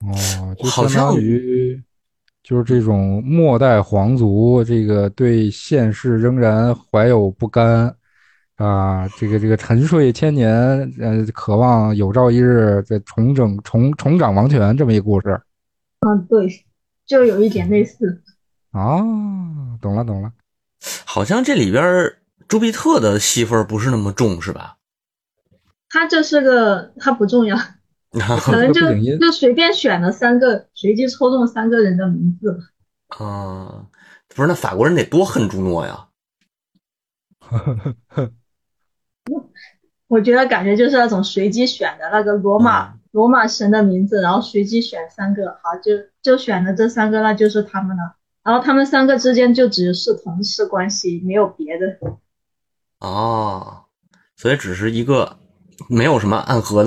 [0.00, 1.80] 哦，就相当于
[2.42, 7.96] 就是这种末代皇族，这个对现世仍然怀有不甘
[8.56, 10.50] 啊，这个这个沉睡千年，
[10.98, 15.40] 呃，渴望有朝一日再重整重重掌王权这么一个故事
[16.00, 16.64] 嗯，对，
[17.04, 18.22] 就有一点类似。
[18.70, 18.98] 啊，
[19.80, 20.32] 懂了懂了。
[21.04, 22.14] 好像这里边
[22.48, 24.76] 朱庇特的戏份不是那么重，是吧？
[25.90, 27.56] 他就是个，他不重要，
[28.40, 28.80] 可能就
[29.18, 32.58] 就随便选了三个，随机抽中三个人的名字。
[33.08, 33.86] 啊，
[34.28, 36.06] 不是，那法国人得多恨朱诺呀！
[40.08, 48.14] 我觉得感觉就是那种随机选的那个罗马、嗯罗马神的名字，然后随机选三个，好就就选了这三个，那就是他们了。
[48.44, 51.86] 然后他们三个之间就只是同事关系，没有别的。
[53.00, 53.84] 哦，
[54.36, 55.38] 所以只是一个
[55.88, 56.84] 没有什么暗合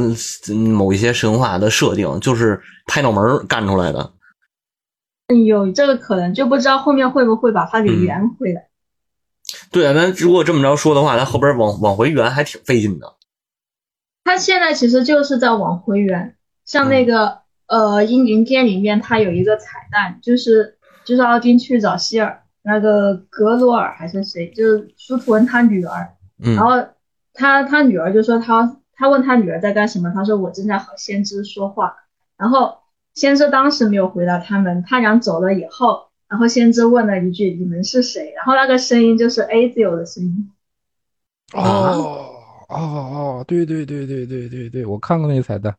[0.51, 4.11] 嗯某一些神话的设定，就是拍脑门儿干出来的。
[5.47, 8.68] 有这个可能，就不知道后面会不会把它给嗯圆回来。
[9.71, 13.15] 对啊，那如果这么着说的话，他后边往往回圆还挺费劲的。
[14.23, 26.55] 他现在其实就是在往回圆，像那个、呃阴灵殿里面，他有一个彩蛋，就是就是奥丁去找希尔，那个格罗尔还是谁，就是舒图恩他女儿，嗯。
[26.55, 26.87] 然后
[27.33, 31.95] 他他女儿就说他他问他女儿在干什么，他说我正在和先知说话，
[32.37, 32.77] 然后
[33.15, 40.51] 先知当时没有回答他们，他俩走了以后，然后先知问了一句你们是谁，然后那个声音就是 Azio 的声音。
[41.53, 42.35] 啊哦
[42.69, 45.75] 哦哦，对对对对对对对，我看过那个彩蛋。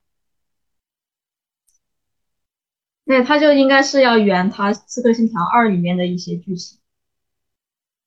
[3.07, 6.79] 对，他就应该是要圆他《刺客信条二》里面的一些剧情。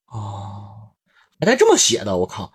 [0.08, 0.92] 哦，
[1.40, 2.52] 还带这么写的，我靠！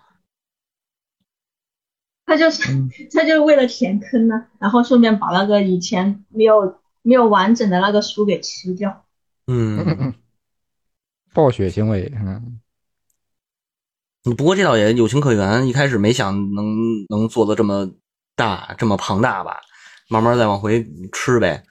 [2.25, 9.03] 他就是、嗯 他就是为了填坑呢，然后顺便把那个以前没有没有完整的那个书给吃掉。
[9.51, 10.13] 嗯，
[11.33, 12.59] 暴雪行为，嗯，
[14.37, 16.75] 不过这倒也有情可原，一开始没想能
[17.09, 17.89] 能做的这么
[18.35, 19.59] 大这么庞大吧，
[20.07, 21.63] 慢慢再往回吃呗。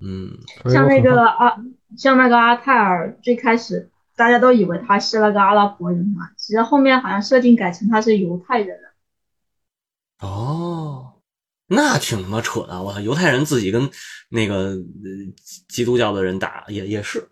[0.00, 0.38] 嗯。
[0.70, 1.56] 像那个阿
[1.96, 8.88] 像那个阿泰尔，最开始大家都以为他是那个阿拉伯人嘛，其实后面好像设定改成他是犹太人了。
[10.26, 11.07] 哦，
[11.68, 12.82] 那挺他妈扯的！
[12.82, 13.90] 我操，犹太人自己跟
[14.30, 14.78] 那个呃
[15.68, 17.28] 基督教的人打，也也是，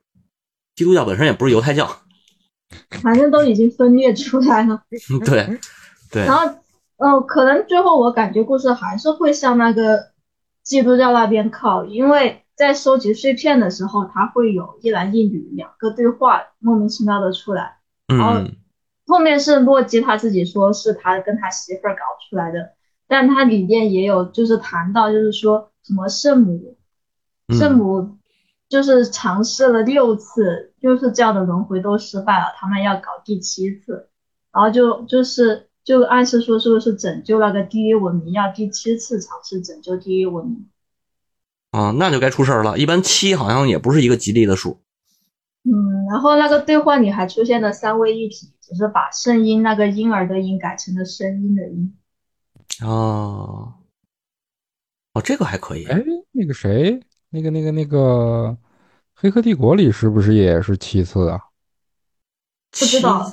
[0.75, 1.89] 基督教本身也不是犹太教，
[3.03, 4.83] 反正都已经分裂出来了。
[5.25, 5.59] 对
[6.11, 6.59] 对然，后，
[6.99, 10.13] 呃，可能最后我感觉故事还是会向那个
[10.63, 17.79] 基督教那边靠，因为在收集碎片的时候，他会有一男一女两个对话莫名其妙的出来。
[18.09, 18.55] 嗯
[19.09, 22.73] 后面是洛基他自己说是他跟他媳妇儿搞出来的，
[23.09, 26.77] 但它里面也有就是谈到就是说什么圣母，
[27.49, 28.17] 嗯圣母
[28.69, 34.09] 就是尝试了六次，就是这样的轮回都失败了，他们要搞第七次，
[34.53, 40.67] 然后就就是就暗示说是不是拯救那个第一文明要第七次尝试拯救第一文明。
[41.71, 42.79] 啊，那就该出事儿了。
[42.79, 44.81] 一般七好像也不是一个吉利的数。
[45.63, 51.95] 嗯，然后那个对话里还出现了三位一体，只是把圣婴那个婴儿的婴改成了声音的音。
[52.83, 53.73] 哦，
[55.15, 55.85] 哦，这个还可以。
[55.87, 57.99] 哎，那个谁，那个那个那个
[59.15, 61.41] 《黑客帝国》里是不是也是七次啊？
[62.79, 63.33] 不知道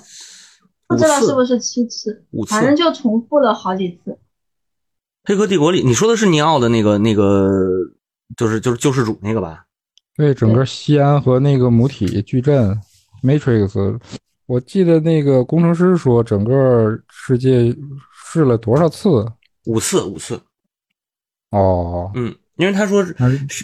[0.88, 4.18] 不知道是不是七次五，次反正就重复了好几次。
[5.26, 7.50] 黑客帝国里，你说的是尼奥的那个那个，
[8.38, 9.66] 就是就是救世主那个吧？
[10.16, 12.80] 对，整个西安和那个母体矩阵
[13.24, 14.00] Matrix，
[14.46, 17.76] 我记得那个工程师说，整个世界
[18.34, 19.32] 试了多少次？
[19.66, 20.42] 五次，五次。
[21.52, 23.16] 哦，嗯，因为他说是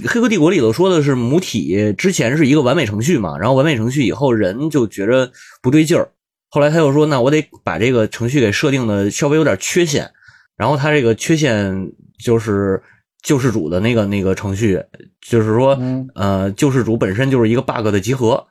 [0.07, 6.11] 黑客帝国里头说的是母体之前是一个完美程序嘛，然后完美程序以后人就觉着不对劲儿，
[6.49, 10.11] 后来他又说那我得把这个程序给设定的稍微有点缺陷，
[10.55, 11.91] 然后他这个缺陷
[12.23, 12.81] 就是
[13.23, 14.79] 救世主的那个那个程序，
[15.19, 18.45] 就是说嗯呃救世主本身就是一个 bug 的集合，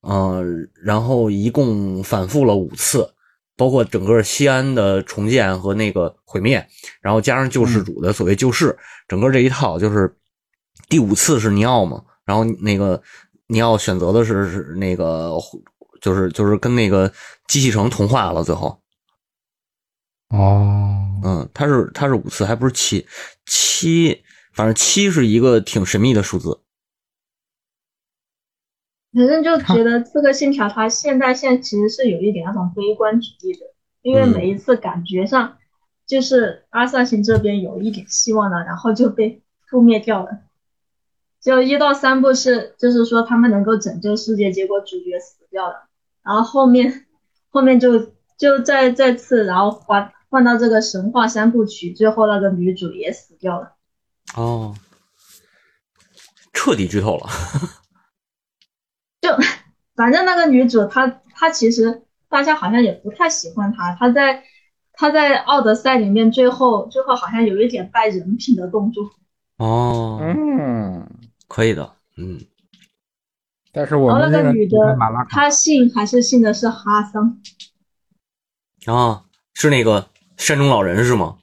[0.00, 0.44] 呃，
[0.82, 3.08] 然后一共反复了五次。
[3.62, 6.66] 包括整个西安的重建和那个毁灭，
[7.00, 10.12] 然后加上救世主的所谓救世，整个这一套就是
[10.88, 13.00] 第五次是尼奥嘛，然后那个
[13.46, 15.30] 尼奥选择的是是那个
[16.00, 17.12] 就是就是跟那个
[17.46, 18.82] 机器城同化了，最后，
[20.30, 23.06] 哦，嗯，他是他是五次，还不是七
[23.46, 26.61] 七，反正七是一个挺神秘的数字，
[29.14, 33.60] 反正就觉得《刺客信条》它现代线其实是有一点那种悲观主义的，
[34.02, 34.28] 因为嗯。
[34.30, 35.58] 每一次感觉上
[36.06, 40.30] 就是阿萨辛这边有一点希望了，然后就被覆灭掉了。
[41.40, 45.88] 就一到三部是就是说他们能够拯救世界，结果主角死掉了，
[46.22, 47.06] 然后后面
[47.50, 53.74] 后面就就再再次然后换换到这个神话三部曲，最后那个女主也死掉了。
[54.36, 54.74] 哦，
[56.52, 57.26] 彻底剧透了，
[59.22, 59.30] 就
[59.94, 64.42] 反正那个女主她她其实大家好像也不太喜欢她，她在
[64.92, 69.10] 她在奥德赛里面最后最后好像有一点败人品的动作，
[69.58, 71.08] 哦，嗯，
[71.46, 72.40] 可以的，嗯，
[73.72, 74.76] 但是我那个女的
[75.30, 77.38] 她信还是信的是哈桑，
[78.86, 81.38] 啊，是那个山中老人是吗？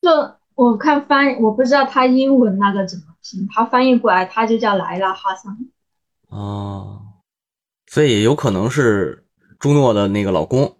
[0.00, 0.08] 就
[0.54, 5.58] 我看翻我不知道她英文那个怎么拼，她翻译过来她就叫莱拉哈桑，
[6.32, 7.02] 哦，
[7.86, 9.26] 所以有可能是
[9.60, 10.78] 朱诺的那个老公。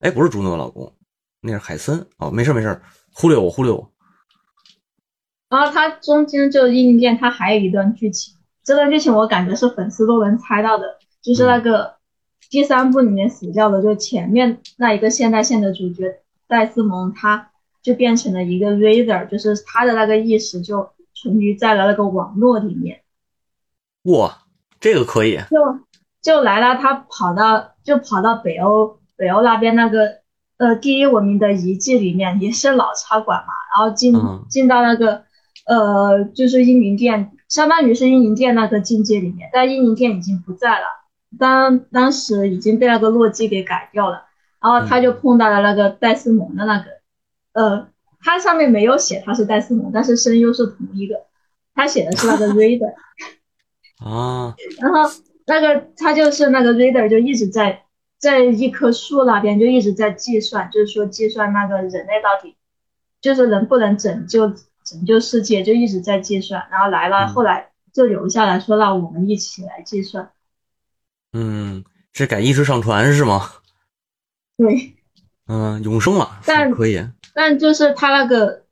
[0.00, 0.92] 哎，不是朱诺的老公，
[1.40, 2.08] 那是海森。
[2.18, 2.82] 哦，没事没事，
[3.12, 3.92] 忽略我忽略我。
[5.48, 8.34] 然后他中间就英灵殿，它还有一段剧情，
[8.64, 11.94] 这段剧情我感觉是粉丝都能猜到的，就是那个
[12.50, 23.04] 第三部里面死掉的，就前面那一个现代线的主角戴斯蒙，他就变成了一个 Raider，就是他的那个意识就存于在了那个网络里面，
[24.06, 24.38] 哇，
[24.80, 25.36] 这个可以。
[25.50, 25.58] 就
[26.22, 30.18] 就来了他跑到就跑到北欧北欧那边那个
[30.58, 34.44] 呃第一文明的遗迹里面，也是老茶馆嘛，然后进嗯。
[34.48, 35.24] 进到那个
[35.66, 40.86] 呃就是英灵殿，相当于是英灵殿那个境界里面，但英灵殿已经不在了，
[41.38, 44.24] 当当时已经被那个洛基给改掉了，
[44.60, 46.84] 然后他就碰到了那个戴斯蒙的那个
[47.52, 47.88] 呃
[48.20, 51.14] 它上面没有写他是戴斯蒙，但是声优是同一个，
[51.74, 52.94] 他写的是那个 Reader，
[53.98, 55.10] 啊，然后
[55.46, 57.84] 那个他就是那个 Reader 就一直在
[58.18, 62.56] 在一棵树那边就一直在计算，就是说计算那个人类到底
[63.20, 64.48] 就是能不能拯救
[64.84, 70.30] 拯救世界，就一直在计算，然后来了，嗯后来就留下来说让我们一起来计算，
[71.32, 73.50] 嗯，是改意识上传是吗？
[74.56, 74.92] 对。
[75.48, 77.00] 嗯，永生了，但可以。
[77.32, 78.64] 但就是他那个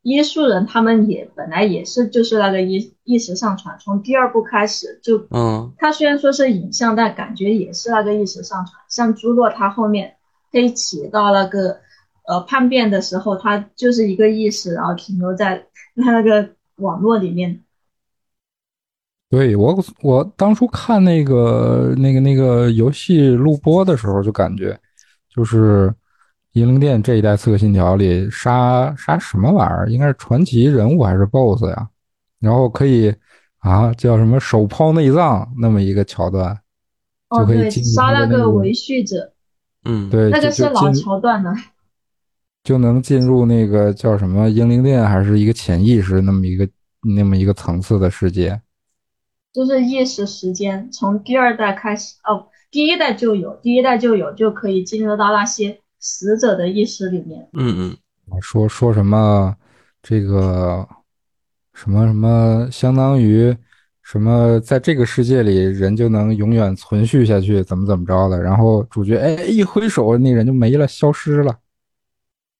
[0.00, 8.74] 医术人，他们也本来也是就是那个意意识上传，从第二部开始就，嗯他虽然说是影像，但感觉也是那个意识上传。
[8.88, 10.16] 像朱洛他后面
[10.50, 11.78] 黑起到那个
[12.26, 17.60] 呃叛变的时候，他就是一个意识，然后停留在他那个网络里面。
[19.30, 24.78] 对我，我当初看那个那个那个游戏录播的时候，就感觉
[25.28, 25.88] 就是
[26.52, 31.88] 《银灵殿》这一代《刺客信条》里杀杀什么玩意儿，应该是传奇人物还是 BOSS 呀？
[32.44, 33.14] 然后可以
[33.58, 36.60] 啊，叫什么手抛内脏那么一个桥段，
[37.30, 39.32] 哦，对，就可以杀那个个维序者，
[39.84, 41.54] 嗯，对，那个是老桥段了。
[42.62, 46.68] 就能进入那个叫什么英灵殿，还是一个潜意识那么一个
[47.16, 48.60] 那么一个层次的世界。
[49.52, 57.48] 就是意识时间，从第二代开始，哦，第一代就有，第一代就有，就可以进入到那些死者的意识里面。
[57.52, 57.96] 嗯嗯
[58.40, 59.54] 说说什么
[60.02, 60.88] 这个
[61.74, 63.54] 什么什么，相当于
[64.02, 68.40] 什么，在这个世界里人就能永远存续下去，怎么怎么着的。
[68.40, 71.58] 然后主角哎一挥手，那人就没了，消失了。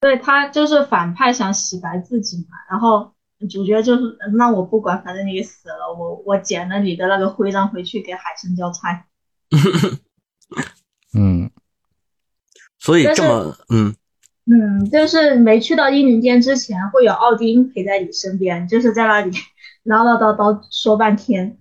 [0.00, 3.14] 对他就是反派想洗白自己嘛，然后
[3.48, 4.02] 主角就是
[4.36, 9.06] 那我不管，反正你死了，我我捡了你的那个徽章回去给海参交差。
[11.14, 11.50] 嗯，
[12.78, 13.94] 所以这么嗯
[14.46, 19.30] 嗯，就是没去到英灵殿之前，会有奥丁陪在你身边，就是在那里
[19.84, 21.56] 唠唠叨叨说半天，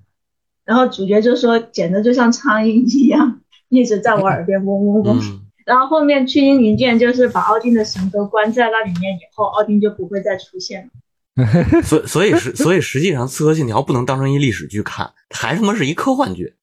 [0.66, 5.20] 然后主角就说简直就像苍蝇一样，一直在我耳边嗡嗡嗡。
[5.20, 11.80] 嗯 然后后面去英灵殿，就是把奥丁的神格关在那里面以后，奥丁就不会再出现了。
[11.84, 16.56] 所所以是所以实际上《刺客信条》不能当成一历史剧看，还他妈是一科幻剧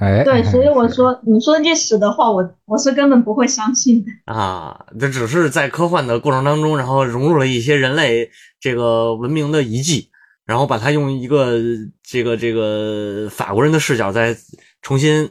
[0.00, 4.10] 哎，对，所以我说，你说历史的话，我我是根本不会相信的。
[4.24, 4.86] 啊！
[4.98, 8.28] 这只是在科幻的过程当中，然后融入了一些人类
[8.58, 10.10] 这个文明的遗迹，
[10.44, 11.60] 然后把它用一个
[12.02, 14.36] 这个这个法国人的视角再
[14.82, 15.30] 重新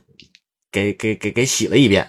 [0.72, 2.08] 给给给给洗了一遍。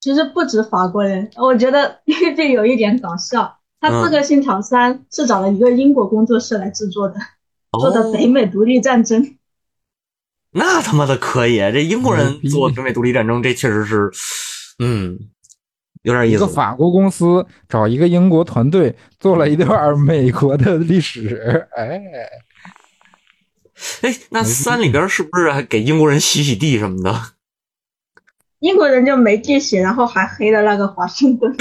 [0.00, 2.00] 其实不止法国人，我觉得
[2.36, 3.58] 这有一点搞笑。
[3.80, 7.14] 他《刺客信条三》是找了一个英国工作室来制作的，
[7.78, 9.36] 做的哦北美独立战争。
[10.52, 11.58] 那他妈的可以！
[11.72, 14.10] 这英国人做中美独立战争，这确实是，
[14.78, 15.18] 嗯，
[16.02, 16.46] 有点意思一个。
[16.46, 22.02] 法国公司找一个英国团队做了一段美国的历史， 哎，
[24.02, 27.18] 哎，那三里边是不是还给英国人洗洗地什么的？
[28.60, 31.52] 英国人就没地写，然后还黑了那个华盛顿。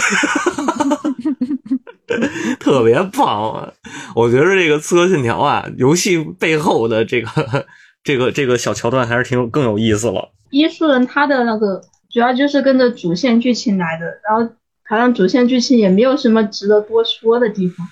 [2.60, 3.74] 特别棒啊！
[4.16, 7.66] 我觉得这个《刺客信条》啊，游戏背后的这个
[8.04, 10.32] 这个这个小桥段还是挺有更有意思了。
[10.50, 17.88] 医术人他的那个主要就是跟着主线剧情来的，然后好像主线剧情也没有什么值得多说的地方，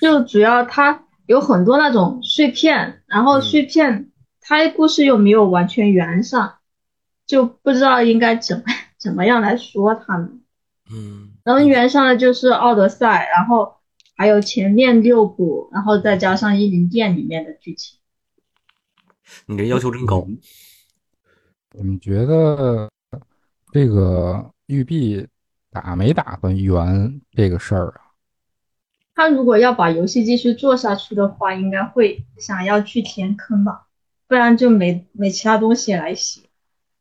[0.00, 6.54] 就主要他有很多那种碎片，然后碎片他故事又没有完全圆上，
[7.26, 8.62] 就不知道应该怎么
[8.98, 10.40] 怎么样来说他们。
[10.90, 13.74] 嗯能圆上的就是《奥德赛》，然后
[14.16, 17.97] 还有前面六部，然后再加上《伊林殿》里面的剧情。
[19.46, 20.26] 你这要求真高。
[21.72, 22.90] 你们觉得
[23.72, 25.26] 这个玉璧
[25.70, 28.00] 打没打算圆这个事儿啊？
[29.14, 33.88] 他如果要把游戏继续做下去的话，应该会想要去填坑吧，
[34.28, 36.42] 不然就没没其他东西来写。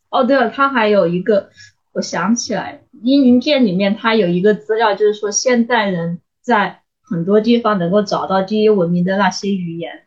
[0.09, 1.51] 哦，对了，他还有一个，
[1.93, 10.06] 我想起来，《阴云剑》里面他有一个资料，就是说现代人在很多地方能够找到第一文明的那些语言，嗯、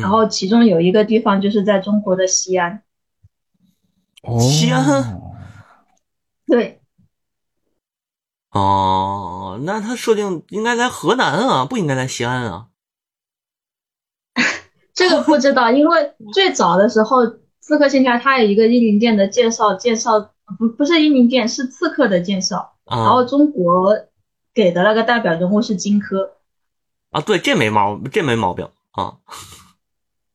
[0.00, 2.82] 然后其中有一个地方就是在中国的西安。
[4.22, 5.20] 哦，西安
[6.46, 6.80] 对，
[8.52, 12.68] 哦，那它设定应该在河南啊，不应该在西安啊。
[14.94, 17.26] 这个不知道，因为最早的时候，
[17.60, 20.20] 《刺客信条》它有一个英灵殿的介绍，介绍
[20.58, 22.76] 不不是英灵殿，是刺客的介绍。
[22.84, 23.96] 然啊后中国
[24.54, 26.30] 给的那个代表人物是荆轲，
[27.10, 29.16] 啊，对，这没毛，这没毛病啊。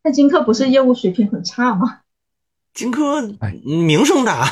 [0.07, 1.99] 那荆轲不是业务水平很差吗？
[2.73, 4.45] 荆轲哎名声大，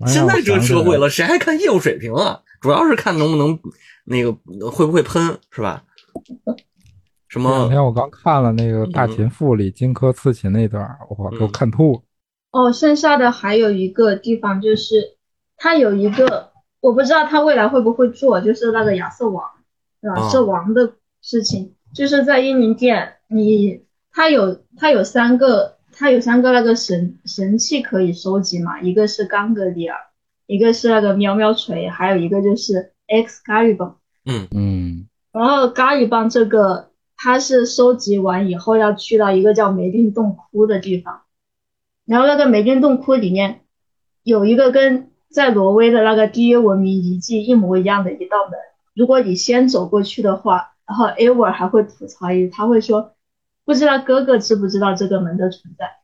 [0.00, 2.42] 哎现在这社会了，谁还看业务水平啊？
[2.60, 3.56] 主要是看能不能
[4.04, 4.32] 那个
[4.72, 5.84] 会不会喷，是吧？
[7.28, 7.68] 什这两？
[7.68, 12.00] 天我刚看了那个《大秦赋》里荆轲刺秦那段儿，哇，给我嗯看吐了。
[12.50, 15.16] 哦，剩下的还有一个地方就是，
[15.56, 16.50] 他有一个
[16.80, 19.48] 我不知道他未来会不会做，就是那个亚瑟王，
[20.00, 29.96] 亚哦瑟王的事情，就是在英灵殿，你它有它有三个，它有三个那个神神器可以收集嘛，一个是冈格里尔，
[30.46, 33.98] 一个是那个喵喵锤，还有一个就是 X 咖喱棒。
[34.24, 34.48] 嗯。
[34.50, 35.08] 嗯。
[35.30, 41.22] 然后咖喱棒这个，它是收集完以后要去到一个叫梅林洞窟的地方，
[42.06, 43.60] 然后那个梅林洞窟里面
[44.22, 48.58] 有一个跟在挪威的那个第一文明遗迹一模一样的一道门，
[48.94, 53.12] 如果你先走过去的话，然后 a v e r 还会吐槽一，他会说
[53.68, 55.98] 不知道哥哥知不知道这个门的存在，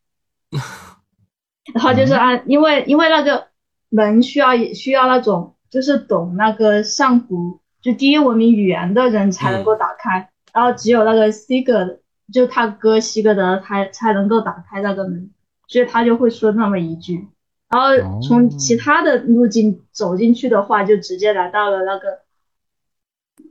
[1.73, 3.47] 然后就是按因为因为那个
[3.89, 12.01] 门需要需要那种就是懂那个上古就第一文明语言的人才能够打开，然后只有那个西格
[12.31, 15.31] 就他哥西格德才才能够打开那个门，
[15.67, 17.29] 所以他就会说那么一句，
[17.71, 22.21] 然后从其他的路径走进去的话，就直接来到了那个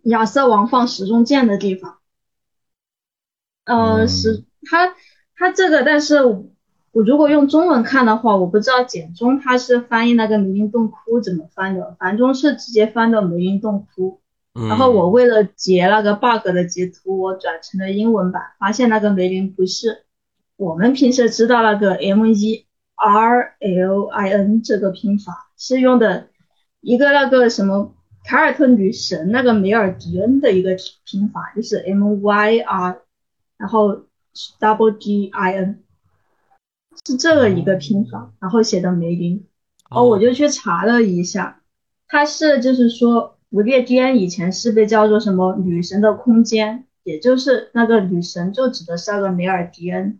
[0.03, 1.97] 亚瑟王放时钟剑的地方。
[3.65, 4.93] 呃，嗯时他
[5.35, 6.45] 他这个，但是我
[6.91, 14.19] 我如果用中文看的话，我不知道简中它是翻译那个梅林洞窟怎么翻的，繁中是直接翻的梅林洞窟。
[14.55, 20.03] 嗯然后我为了截那个 bug 的截图，我转成了英文版，发现那个梅林不是
[20.57, 26.27] 我们平时知道那个 M E R L I N 这个拼法，是用的
[26.81, 33.01] 一个那个什么凯尔特女神那个梅尔迪恩的一个拼法，就是 M Y R，
[33.57, 34.05] 然后
[34.59, 35.83] double d i n
[37.05, 39.45] 是这个一个拼法，然后写的梅林。
[39.89, 41.61] 哦，我就去查了一下，
[42.07, 50.19] 它是就是说不列颠以前是被叫做什么女神的空间，也就是那个女神就指的是那个梅尔迪恩。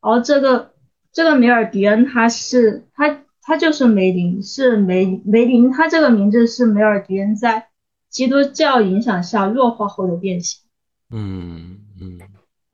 [0.00, 0.72] 然后这个
[1.12, 7.68] 这个梅尔迪恩他是他他就是梅林，是梅梅林，他这个名字是梅尔迪恩在
[8.08, 10.62] 基督教影响下弱化后的变形。
[11.10, 12.18] 嗯嗯，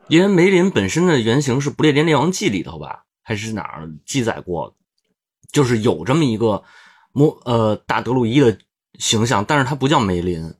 [0.08, 4.74] 因为梅林本身的原型是《不列颠列王记》里头吧，还是哪儿记载过，
[5.50, 6.62] 就是有这么一个
[7.12, 8.58] 摩呃大德鲁伊的
[8.98, 10.54] 形象，但是他不叫梅林。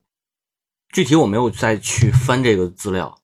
[0.92, 3.18] 具体我没有再去翻这个资料。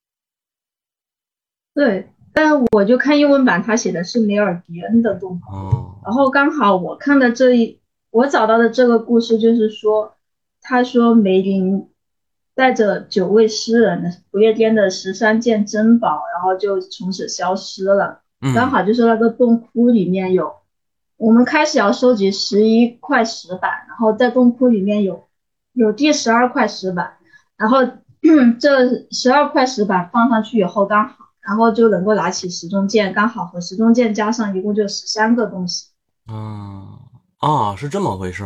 [1.73, 5.57] 对，但我就看英文版，他写的是梅尔迪恩的动画。
[5.57, 7.79] 哦，然后刚好我看的这一，
[8.11, 10.17] 我找到的这个故事就是说，
[10.61, 11.89] 他说梅林
[12.55, 18.21] 带着九位诗人的不夜颠的十三件珍宝，然后就从此消失了。
[18.41, 20.55] 嗯，刚好就是那个洞窟里面有，
[21.17, 25.25] 我们开始要收集十一块石板，然后在洞窟里面有
[25.73, 27.19] 有第十二块石板，
[27.57, 27.79] 然后
[28.61, 35.89] 这十二块石板放上去以后刚好，然后就能够拿起时钟剑，刚好和时钟剑加上一共就十三个东西。
[36.27, 36.99] 啊
[37.39, 38.45] 啊，是这么回事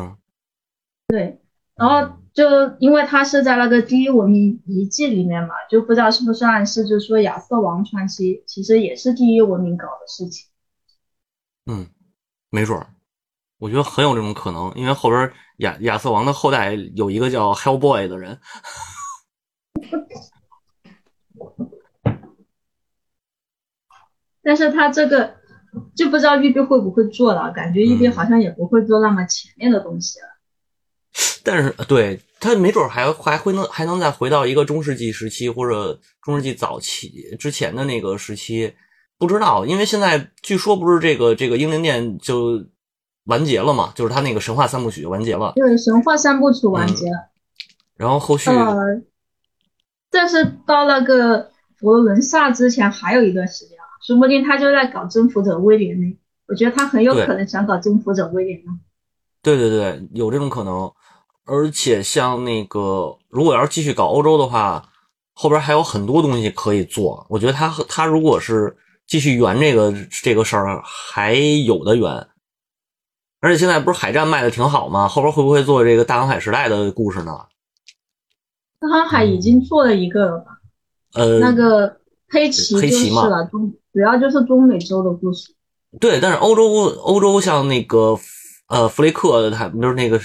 [1.09, 1.41] 对。
[1.77, 2.45] 然后就
[2.81, 10.49] 因为他是在那个第一文明遗迹里面嘛，就不知道是不是暗示，就是说亚瑟王传奇其实也是第一文明搞的事情。
[11.67, 11.87] 嗯，
[12.51, 12.89] 没准儿，
[13.59, 18.41] 我觉得很有这种可能，因为后边亚亚瑟王的后代有一个叫 Hellboy 的人。
[24.43, 25.37] 但是他这个
[25.95, 30.34] 就不知道玉碧会不会做了，感觉玉碧好像也不会做那么前面的东西了。
[31.45, 38.75] 但是对他没准儿还还会能还能再回到一个中世纪时期或者中世纪早期之前的那个时期，
[39.19, 42.65] 不知道，因为现在据说不是这个这个英灵殿就
[43.27, 47.29] 完结了嘛，就是他那个神话三部曲完结了，对，神话三部曲完结了，
[47.97, 49.03] 然后后续呃，
[50.11, 56.17] 但是到那个佛罗伦萨之前还有一段时间啊，说不定他就在搞征服者威廉呢。
[56.47, 58.73] 我觉得他很有可能想搞征服者威廉呢。
[59.43, 60.91] 对对对，有这种可能。
[61.45, 64.91] 而且像那个，如果要是继续搞欧洲的话，
[65.33, 67.27] 后边还有很多东西可以做。
[67.29, 68.77] 我觉得他和他如果是
[69.07, 69.93] 继续圆这个
[70.23, 72.27] 这个事儿，还有的圆。
[73.41, 75.07] 而且现在不是海战卖的挺好吗？
[75.07, 77.39] 后边会不会做这个大航海时代的故事呢？
[78.81, 80.59] 大航海已经做了一个了吧？
[81.13, 85.55] 呃，那个黑旗就黑旗嘛是了，中主要就是中美洲的故事。
[86.01, 86.65] 对，但是欧洲
[87.03, 88.19] 欧洲像那个
[88.69, 90.19] 呃弗雷克，他们就是那个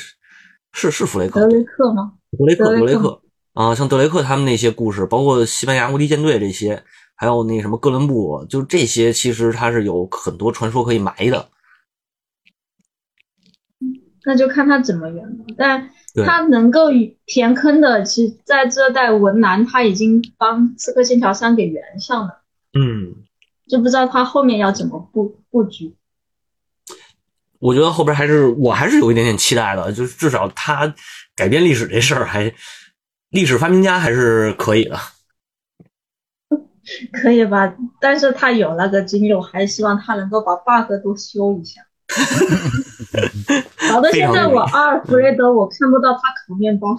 [0.72, 2.14] 是是弗雷克德雷克吗？
[2.38, 3.22] 弗雷克，德雷克德雷克
[3.54, 6.84] 啊，像德雷克他们那些故事，包括西班牙无敌舰队这些，
[7.16, 11.50] 还有那什么哥伦布，就这些，其实它是有很多传说可以埋的。
[14.26, 15.46] 那就看他怎么圆了。
[15.58, 15.90] 但
[16.26, 16.90] 他能够
[17.26, 22.42] 填坑的，其实在这代文男他已经帮《刺客信条三》给圆上了，
[22.74, 23.16] 嗯，
[23.68, 25.96] 就不知道他后面要怎么布布局。
[27.60, 30.94] 我觉得后边还是我还是有一点点期待的，就是至少他
[31.36, 32.54] 改变历史这事儿还
[33.30, 34.98] 历史发明家还是可以的。
[37.22, 37.72] 可以吧？
[38.02, 41.82] 但是他有那个经历，我还是希望他能够把 bug 都修一下。
[43.92, 46.98] 搞得现在我阿尔弗雷德我看不到他烤面包。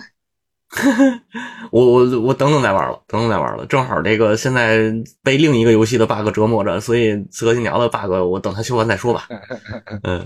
[1.73, 3.67] 我我我等等再玩了，等等再玩了。
[3.67, 4.93] 正好这个现在
[5.25, 9.27] 被另一个游戏的 bug 折磨着，所以《刺客信条》的 bug 我等他修完再说吧。
[10.07, 10.25] 嗯，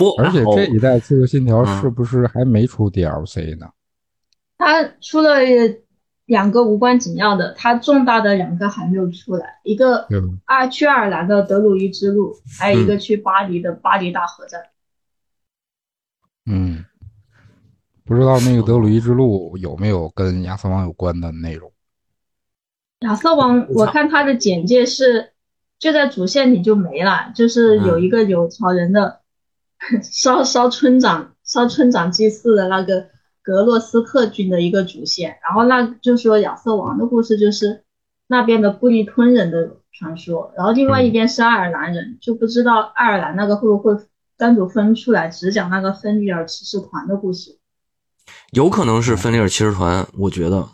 [0.00, 3.70] 不而且这一代《刺客信条》嗯是不是还没出 DLC 呢？
[4.56, 5.40] 他出了
[6.24, 10.26] 两个无关紧要的，他重大的两个还没有出来，一个对吧？
[10.46, 14.62] 爱去爱尔兰的德鲁伊之路，还有一个去巴黎的巴黎大合战。
[16.46, 16.82] 嗯，
[18.04, 21.70] 不知道那个德鲁伊之路有没有跟亚瑟王有关的内容？
[23.00, 25.32] 亚瑟王，我看他的简介是
[25.78, 29.19] 就在主线里就没了，就是有一个有草人的
[30.02, 33.06] 烧烧村长烧村长祭祀的那个
[33.42, 37.82] 格洛斯特郡的一个主线，然后那就说亚瑟王的故事就是
[38.26, 43.96] 那边的布利吞人的传说，然后另外一边是爱尔兰人，就不知道爱尔兰那个会不会
[44.36, 47.58] 单独分出来，只讲那个芬里尔骑士团的故事。
[48.52, 50.68] 有可能是芬利尔骑士团，我觉得。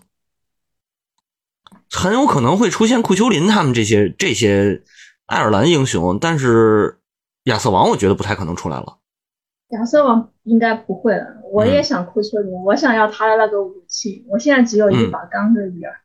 [1.89, 4.83] 很有可能会出现库丘林他们这些这些
[5.25, 6.99] 爱尔兰英雄，但是
[7.47, 8.99] 亚瑟王我觉得不太可能出来了。
[9.71, 16.01] 亚瑟王应该不会了，我也想库丘林，我想要他的那个武器，我现在只有一把钢的鱼儿。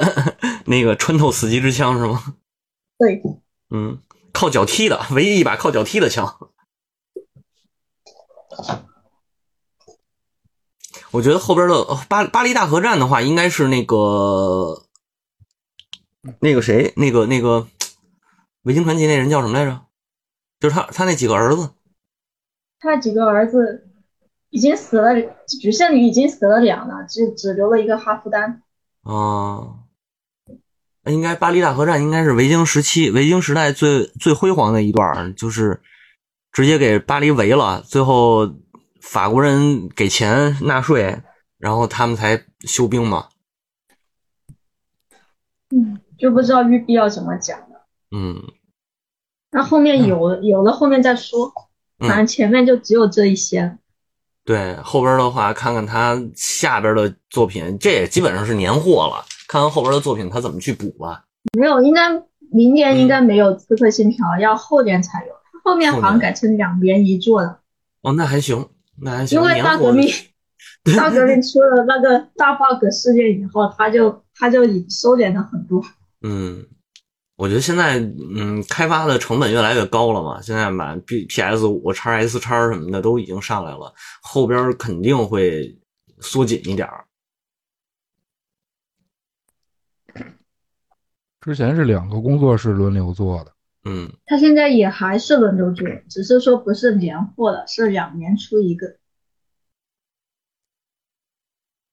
[0.66, 2.36] 那个穿透死机之枪是吗？
[2.98, 3.22] 对，
[3.70, 3.98] 嗯，
[4.32, 6.36] 靠脚踢的，唯一一把靠脚踢的枪。
[11.12, 14.84] 我觉得后边的呃巴巴黎大合战的话，应该是那个
[16.40, 17.60] 那个谁，那个那个
[18.62, 19.85] 《维京传奇》那人叫什么来着？
[20.66, 21.70] 就是他他那几个儿子。
[22.80, 23.88] 他几个儿子
[24.50, 25.14] 已经死了，
[25.60, 28.62] 局限里已经死了两了，只只留了一个哈夫丹。
[29.02, 29.84] 啊，
[31.04, 35.80] 那应该巴黎大合战应该是维京时期、维京时代最最辉煌的一段，就是
[36.50, 38.56] 直接给巴黎围了，最后
[39.00, 41.22] 法国人给钱纳税，
[41.58, 43.28] 然后他们才休兵嘛。
[45.70, 47.86] 嗯，就不知道玉璧要怎么讲了。
[48.10, 48.42] 嗯，
[49.50, 51.52] 那后面有有了，后面再说。
[51.98, 53.78] 嗯反正前面就只有这一些。
[54.44, 59.24] 对，后边的话看看他下边的作品，这也基本上是年货了。
[59.48, 61.24] 看看后边的作品他怎么去补吧。
[61.58, 62.10] 没有，应该
[62.50, 65.32] 明年应该没有《刺客信条》，要后年才有。
[65.64, 67.60] 后面好像改成两年一做了，
[68.02, 68.68] 哦，那还行，
[69.00, 69.40] 那还行。
[69.40, 70.06] 因为大革命，
[70.96, 75.82] 大革命出了那个大 bug 事件以后，他就他就已收敛了很多。
[76.22, 76.64] 嗯，
[77.36, 77.98] 我觉得现在
[78.34, 80.40] 嗯，开发的成本越来越高了嘛。
[80.40, 85.78] 现在买 B P S 五、叉 S 叉什么的都已经上来了，后边肯定会
[86.20, 87.04] 缩紧一点儿。
[91.42, 93.52] 之前是两个工作室轮流做的，
[93.84, 98.96] 嗯，他现在也还是轮流做，只是说不是年货了，是两年出一个。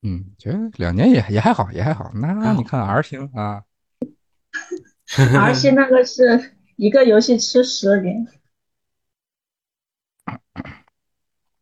[0.01, 2.11] 嗯，觉得两年也也还好，也还好。
[2.15, 3.63] 那你看 R 星啊，
[5.39, 8.27] 而且那个是一个游戏吃十年，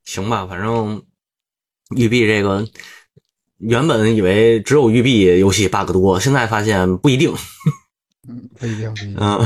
[0.03, 1.03] 行吧，反正
[1.95, 2.65] 育碧这个
[3.57, 7.33] 原本以为只有育碧游戏 bug 多，现在发现不一定。
[8.27, 9.17] 嗯，不一定，不一定。
[9.19, 9.39] 嗯，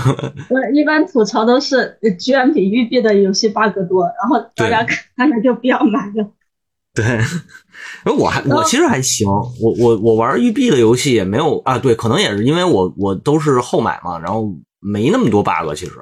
[0.50, 4.86] 我一般吐槽都是呃居然比育碧的游戏 bug 多，然后大家
[5.16, 6.32] 看了就不要买了。
[6.96, 7.20] 对，
[8.18, 15.94] 我还我其实还行，我我我玩育碧的游戏也没有啊，对，可能也是因为我我都是后买嘛，然后没那么多 bug，其实。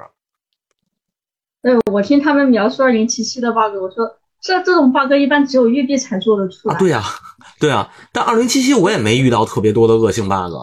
[1.62, 6.76] 对，我听他们描述二零七七的 bug，我说这这种 bug 一般只有育碧才做得出来。
[6.76, 7.04] 啊，对呀、
[7.60, 10.54] 对呀、但二零七七我也没遇到特别多的恶性 bug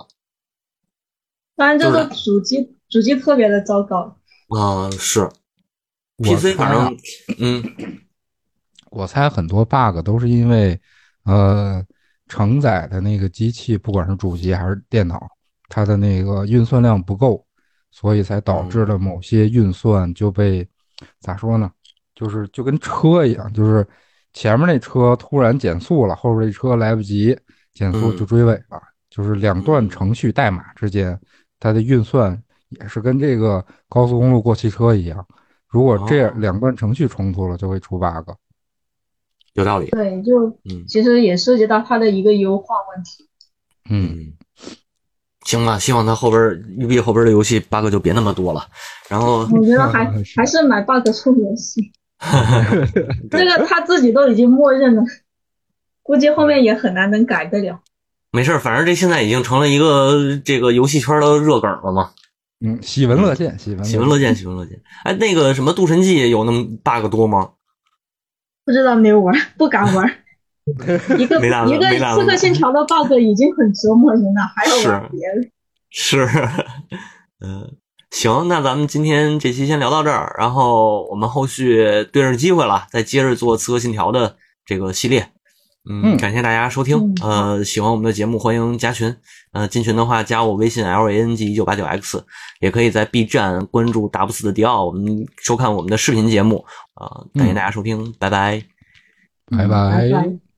[1.57, 4.16] 当然这个就是主机主机特别的糟糕。
[4.49, 5.28] 啊、是
[6.18, 6.97] PC 反正
[7.39, 7.62] 嗯
[8.91, 10.78] 我猜很多 bug 都是因为，
[11.24, 11.84] 呃，
[12.26, 15.28] 承载的那个机器，不管是主机还是电脑，
[15.68, 17.45] 它的那个运算量不够，
[17.91, 20.68] 所以才导致了某些运算就被
[21.20, 21.70] 咋说呢？
[22.14, 23.86] 就是就跟车一样，就是
[24.32, 27.38] 前面那车突然减速了，后边这车来不及
[27.72, 28.82] 减速嗯就追尾了。
[29.09, 31.18] 就是两段程序代码之间，
[31.59, 35.26] 它的运算也是跟这个高速公路过汽车一样，
[35.68, 38.30] 如果这两段程序冲突了，就会出 bug。
[39.55, 39.90] 有道理。
[39.90, 43.28] 对，就嗯其实也涉及到它的一个优化问题。
[43.90, 44.32] 嗯，嗯，
[45.44, 46.40] 行吧，希望它后边
[46.78, 48.66] 育碧后边的游戏 bug 就别那么多了。
[49.09, 50.05] 然后我觉得还
[50.36, 51.90] 还是买 bug 出游戏，
[53.30, 55.03] 这个他自己都已经默认了，
[56.03, 57.80] 估计后面也很难能改得了。
[58.32, 62.12] 没事儿，反正这现在已经成了一个这个游戏圈的热梗了嘛，
[62.64, 64.80] 嗯，喜闻乐见，喜闻喜闻乐见，喜闻乐见。
[65.03, 67.51] 哎，那个什么《渡神记》有那么 bug 多吗？
[68.64, 70.11] 不知道没有玩， 不敢玩。
[71.18, 75.50] 一个没一个刺客信条的 bug 已经很折磨人了，还要玩别的。
[75.90, 76.28] 是，
[77.44, 77.76] 嗯，
[78.11, 85.30] 行，那咱们今天这期先聊到这儿，然后我们后续对上机会了，再接着做《刺客信条》的这个系列。
[85.89, 86.99] 嗯，嗯感谢大家收听。
[87.22, 89.14] 嗯呃，喜欢我们的节目，欢迎加群。
[89.53, 92.24] 呃，进群的话，加我微信 l a n g 一九八九 x，
[92.61, 96.64] 也可以在 B 站关注打不死的迪奥，我们收看我们的视频节目。
[96.95, 98.62] 啊、感谢大家收听，拜拜。
[99.47, 100.49] 拜拜拜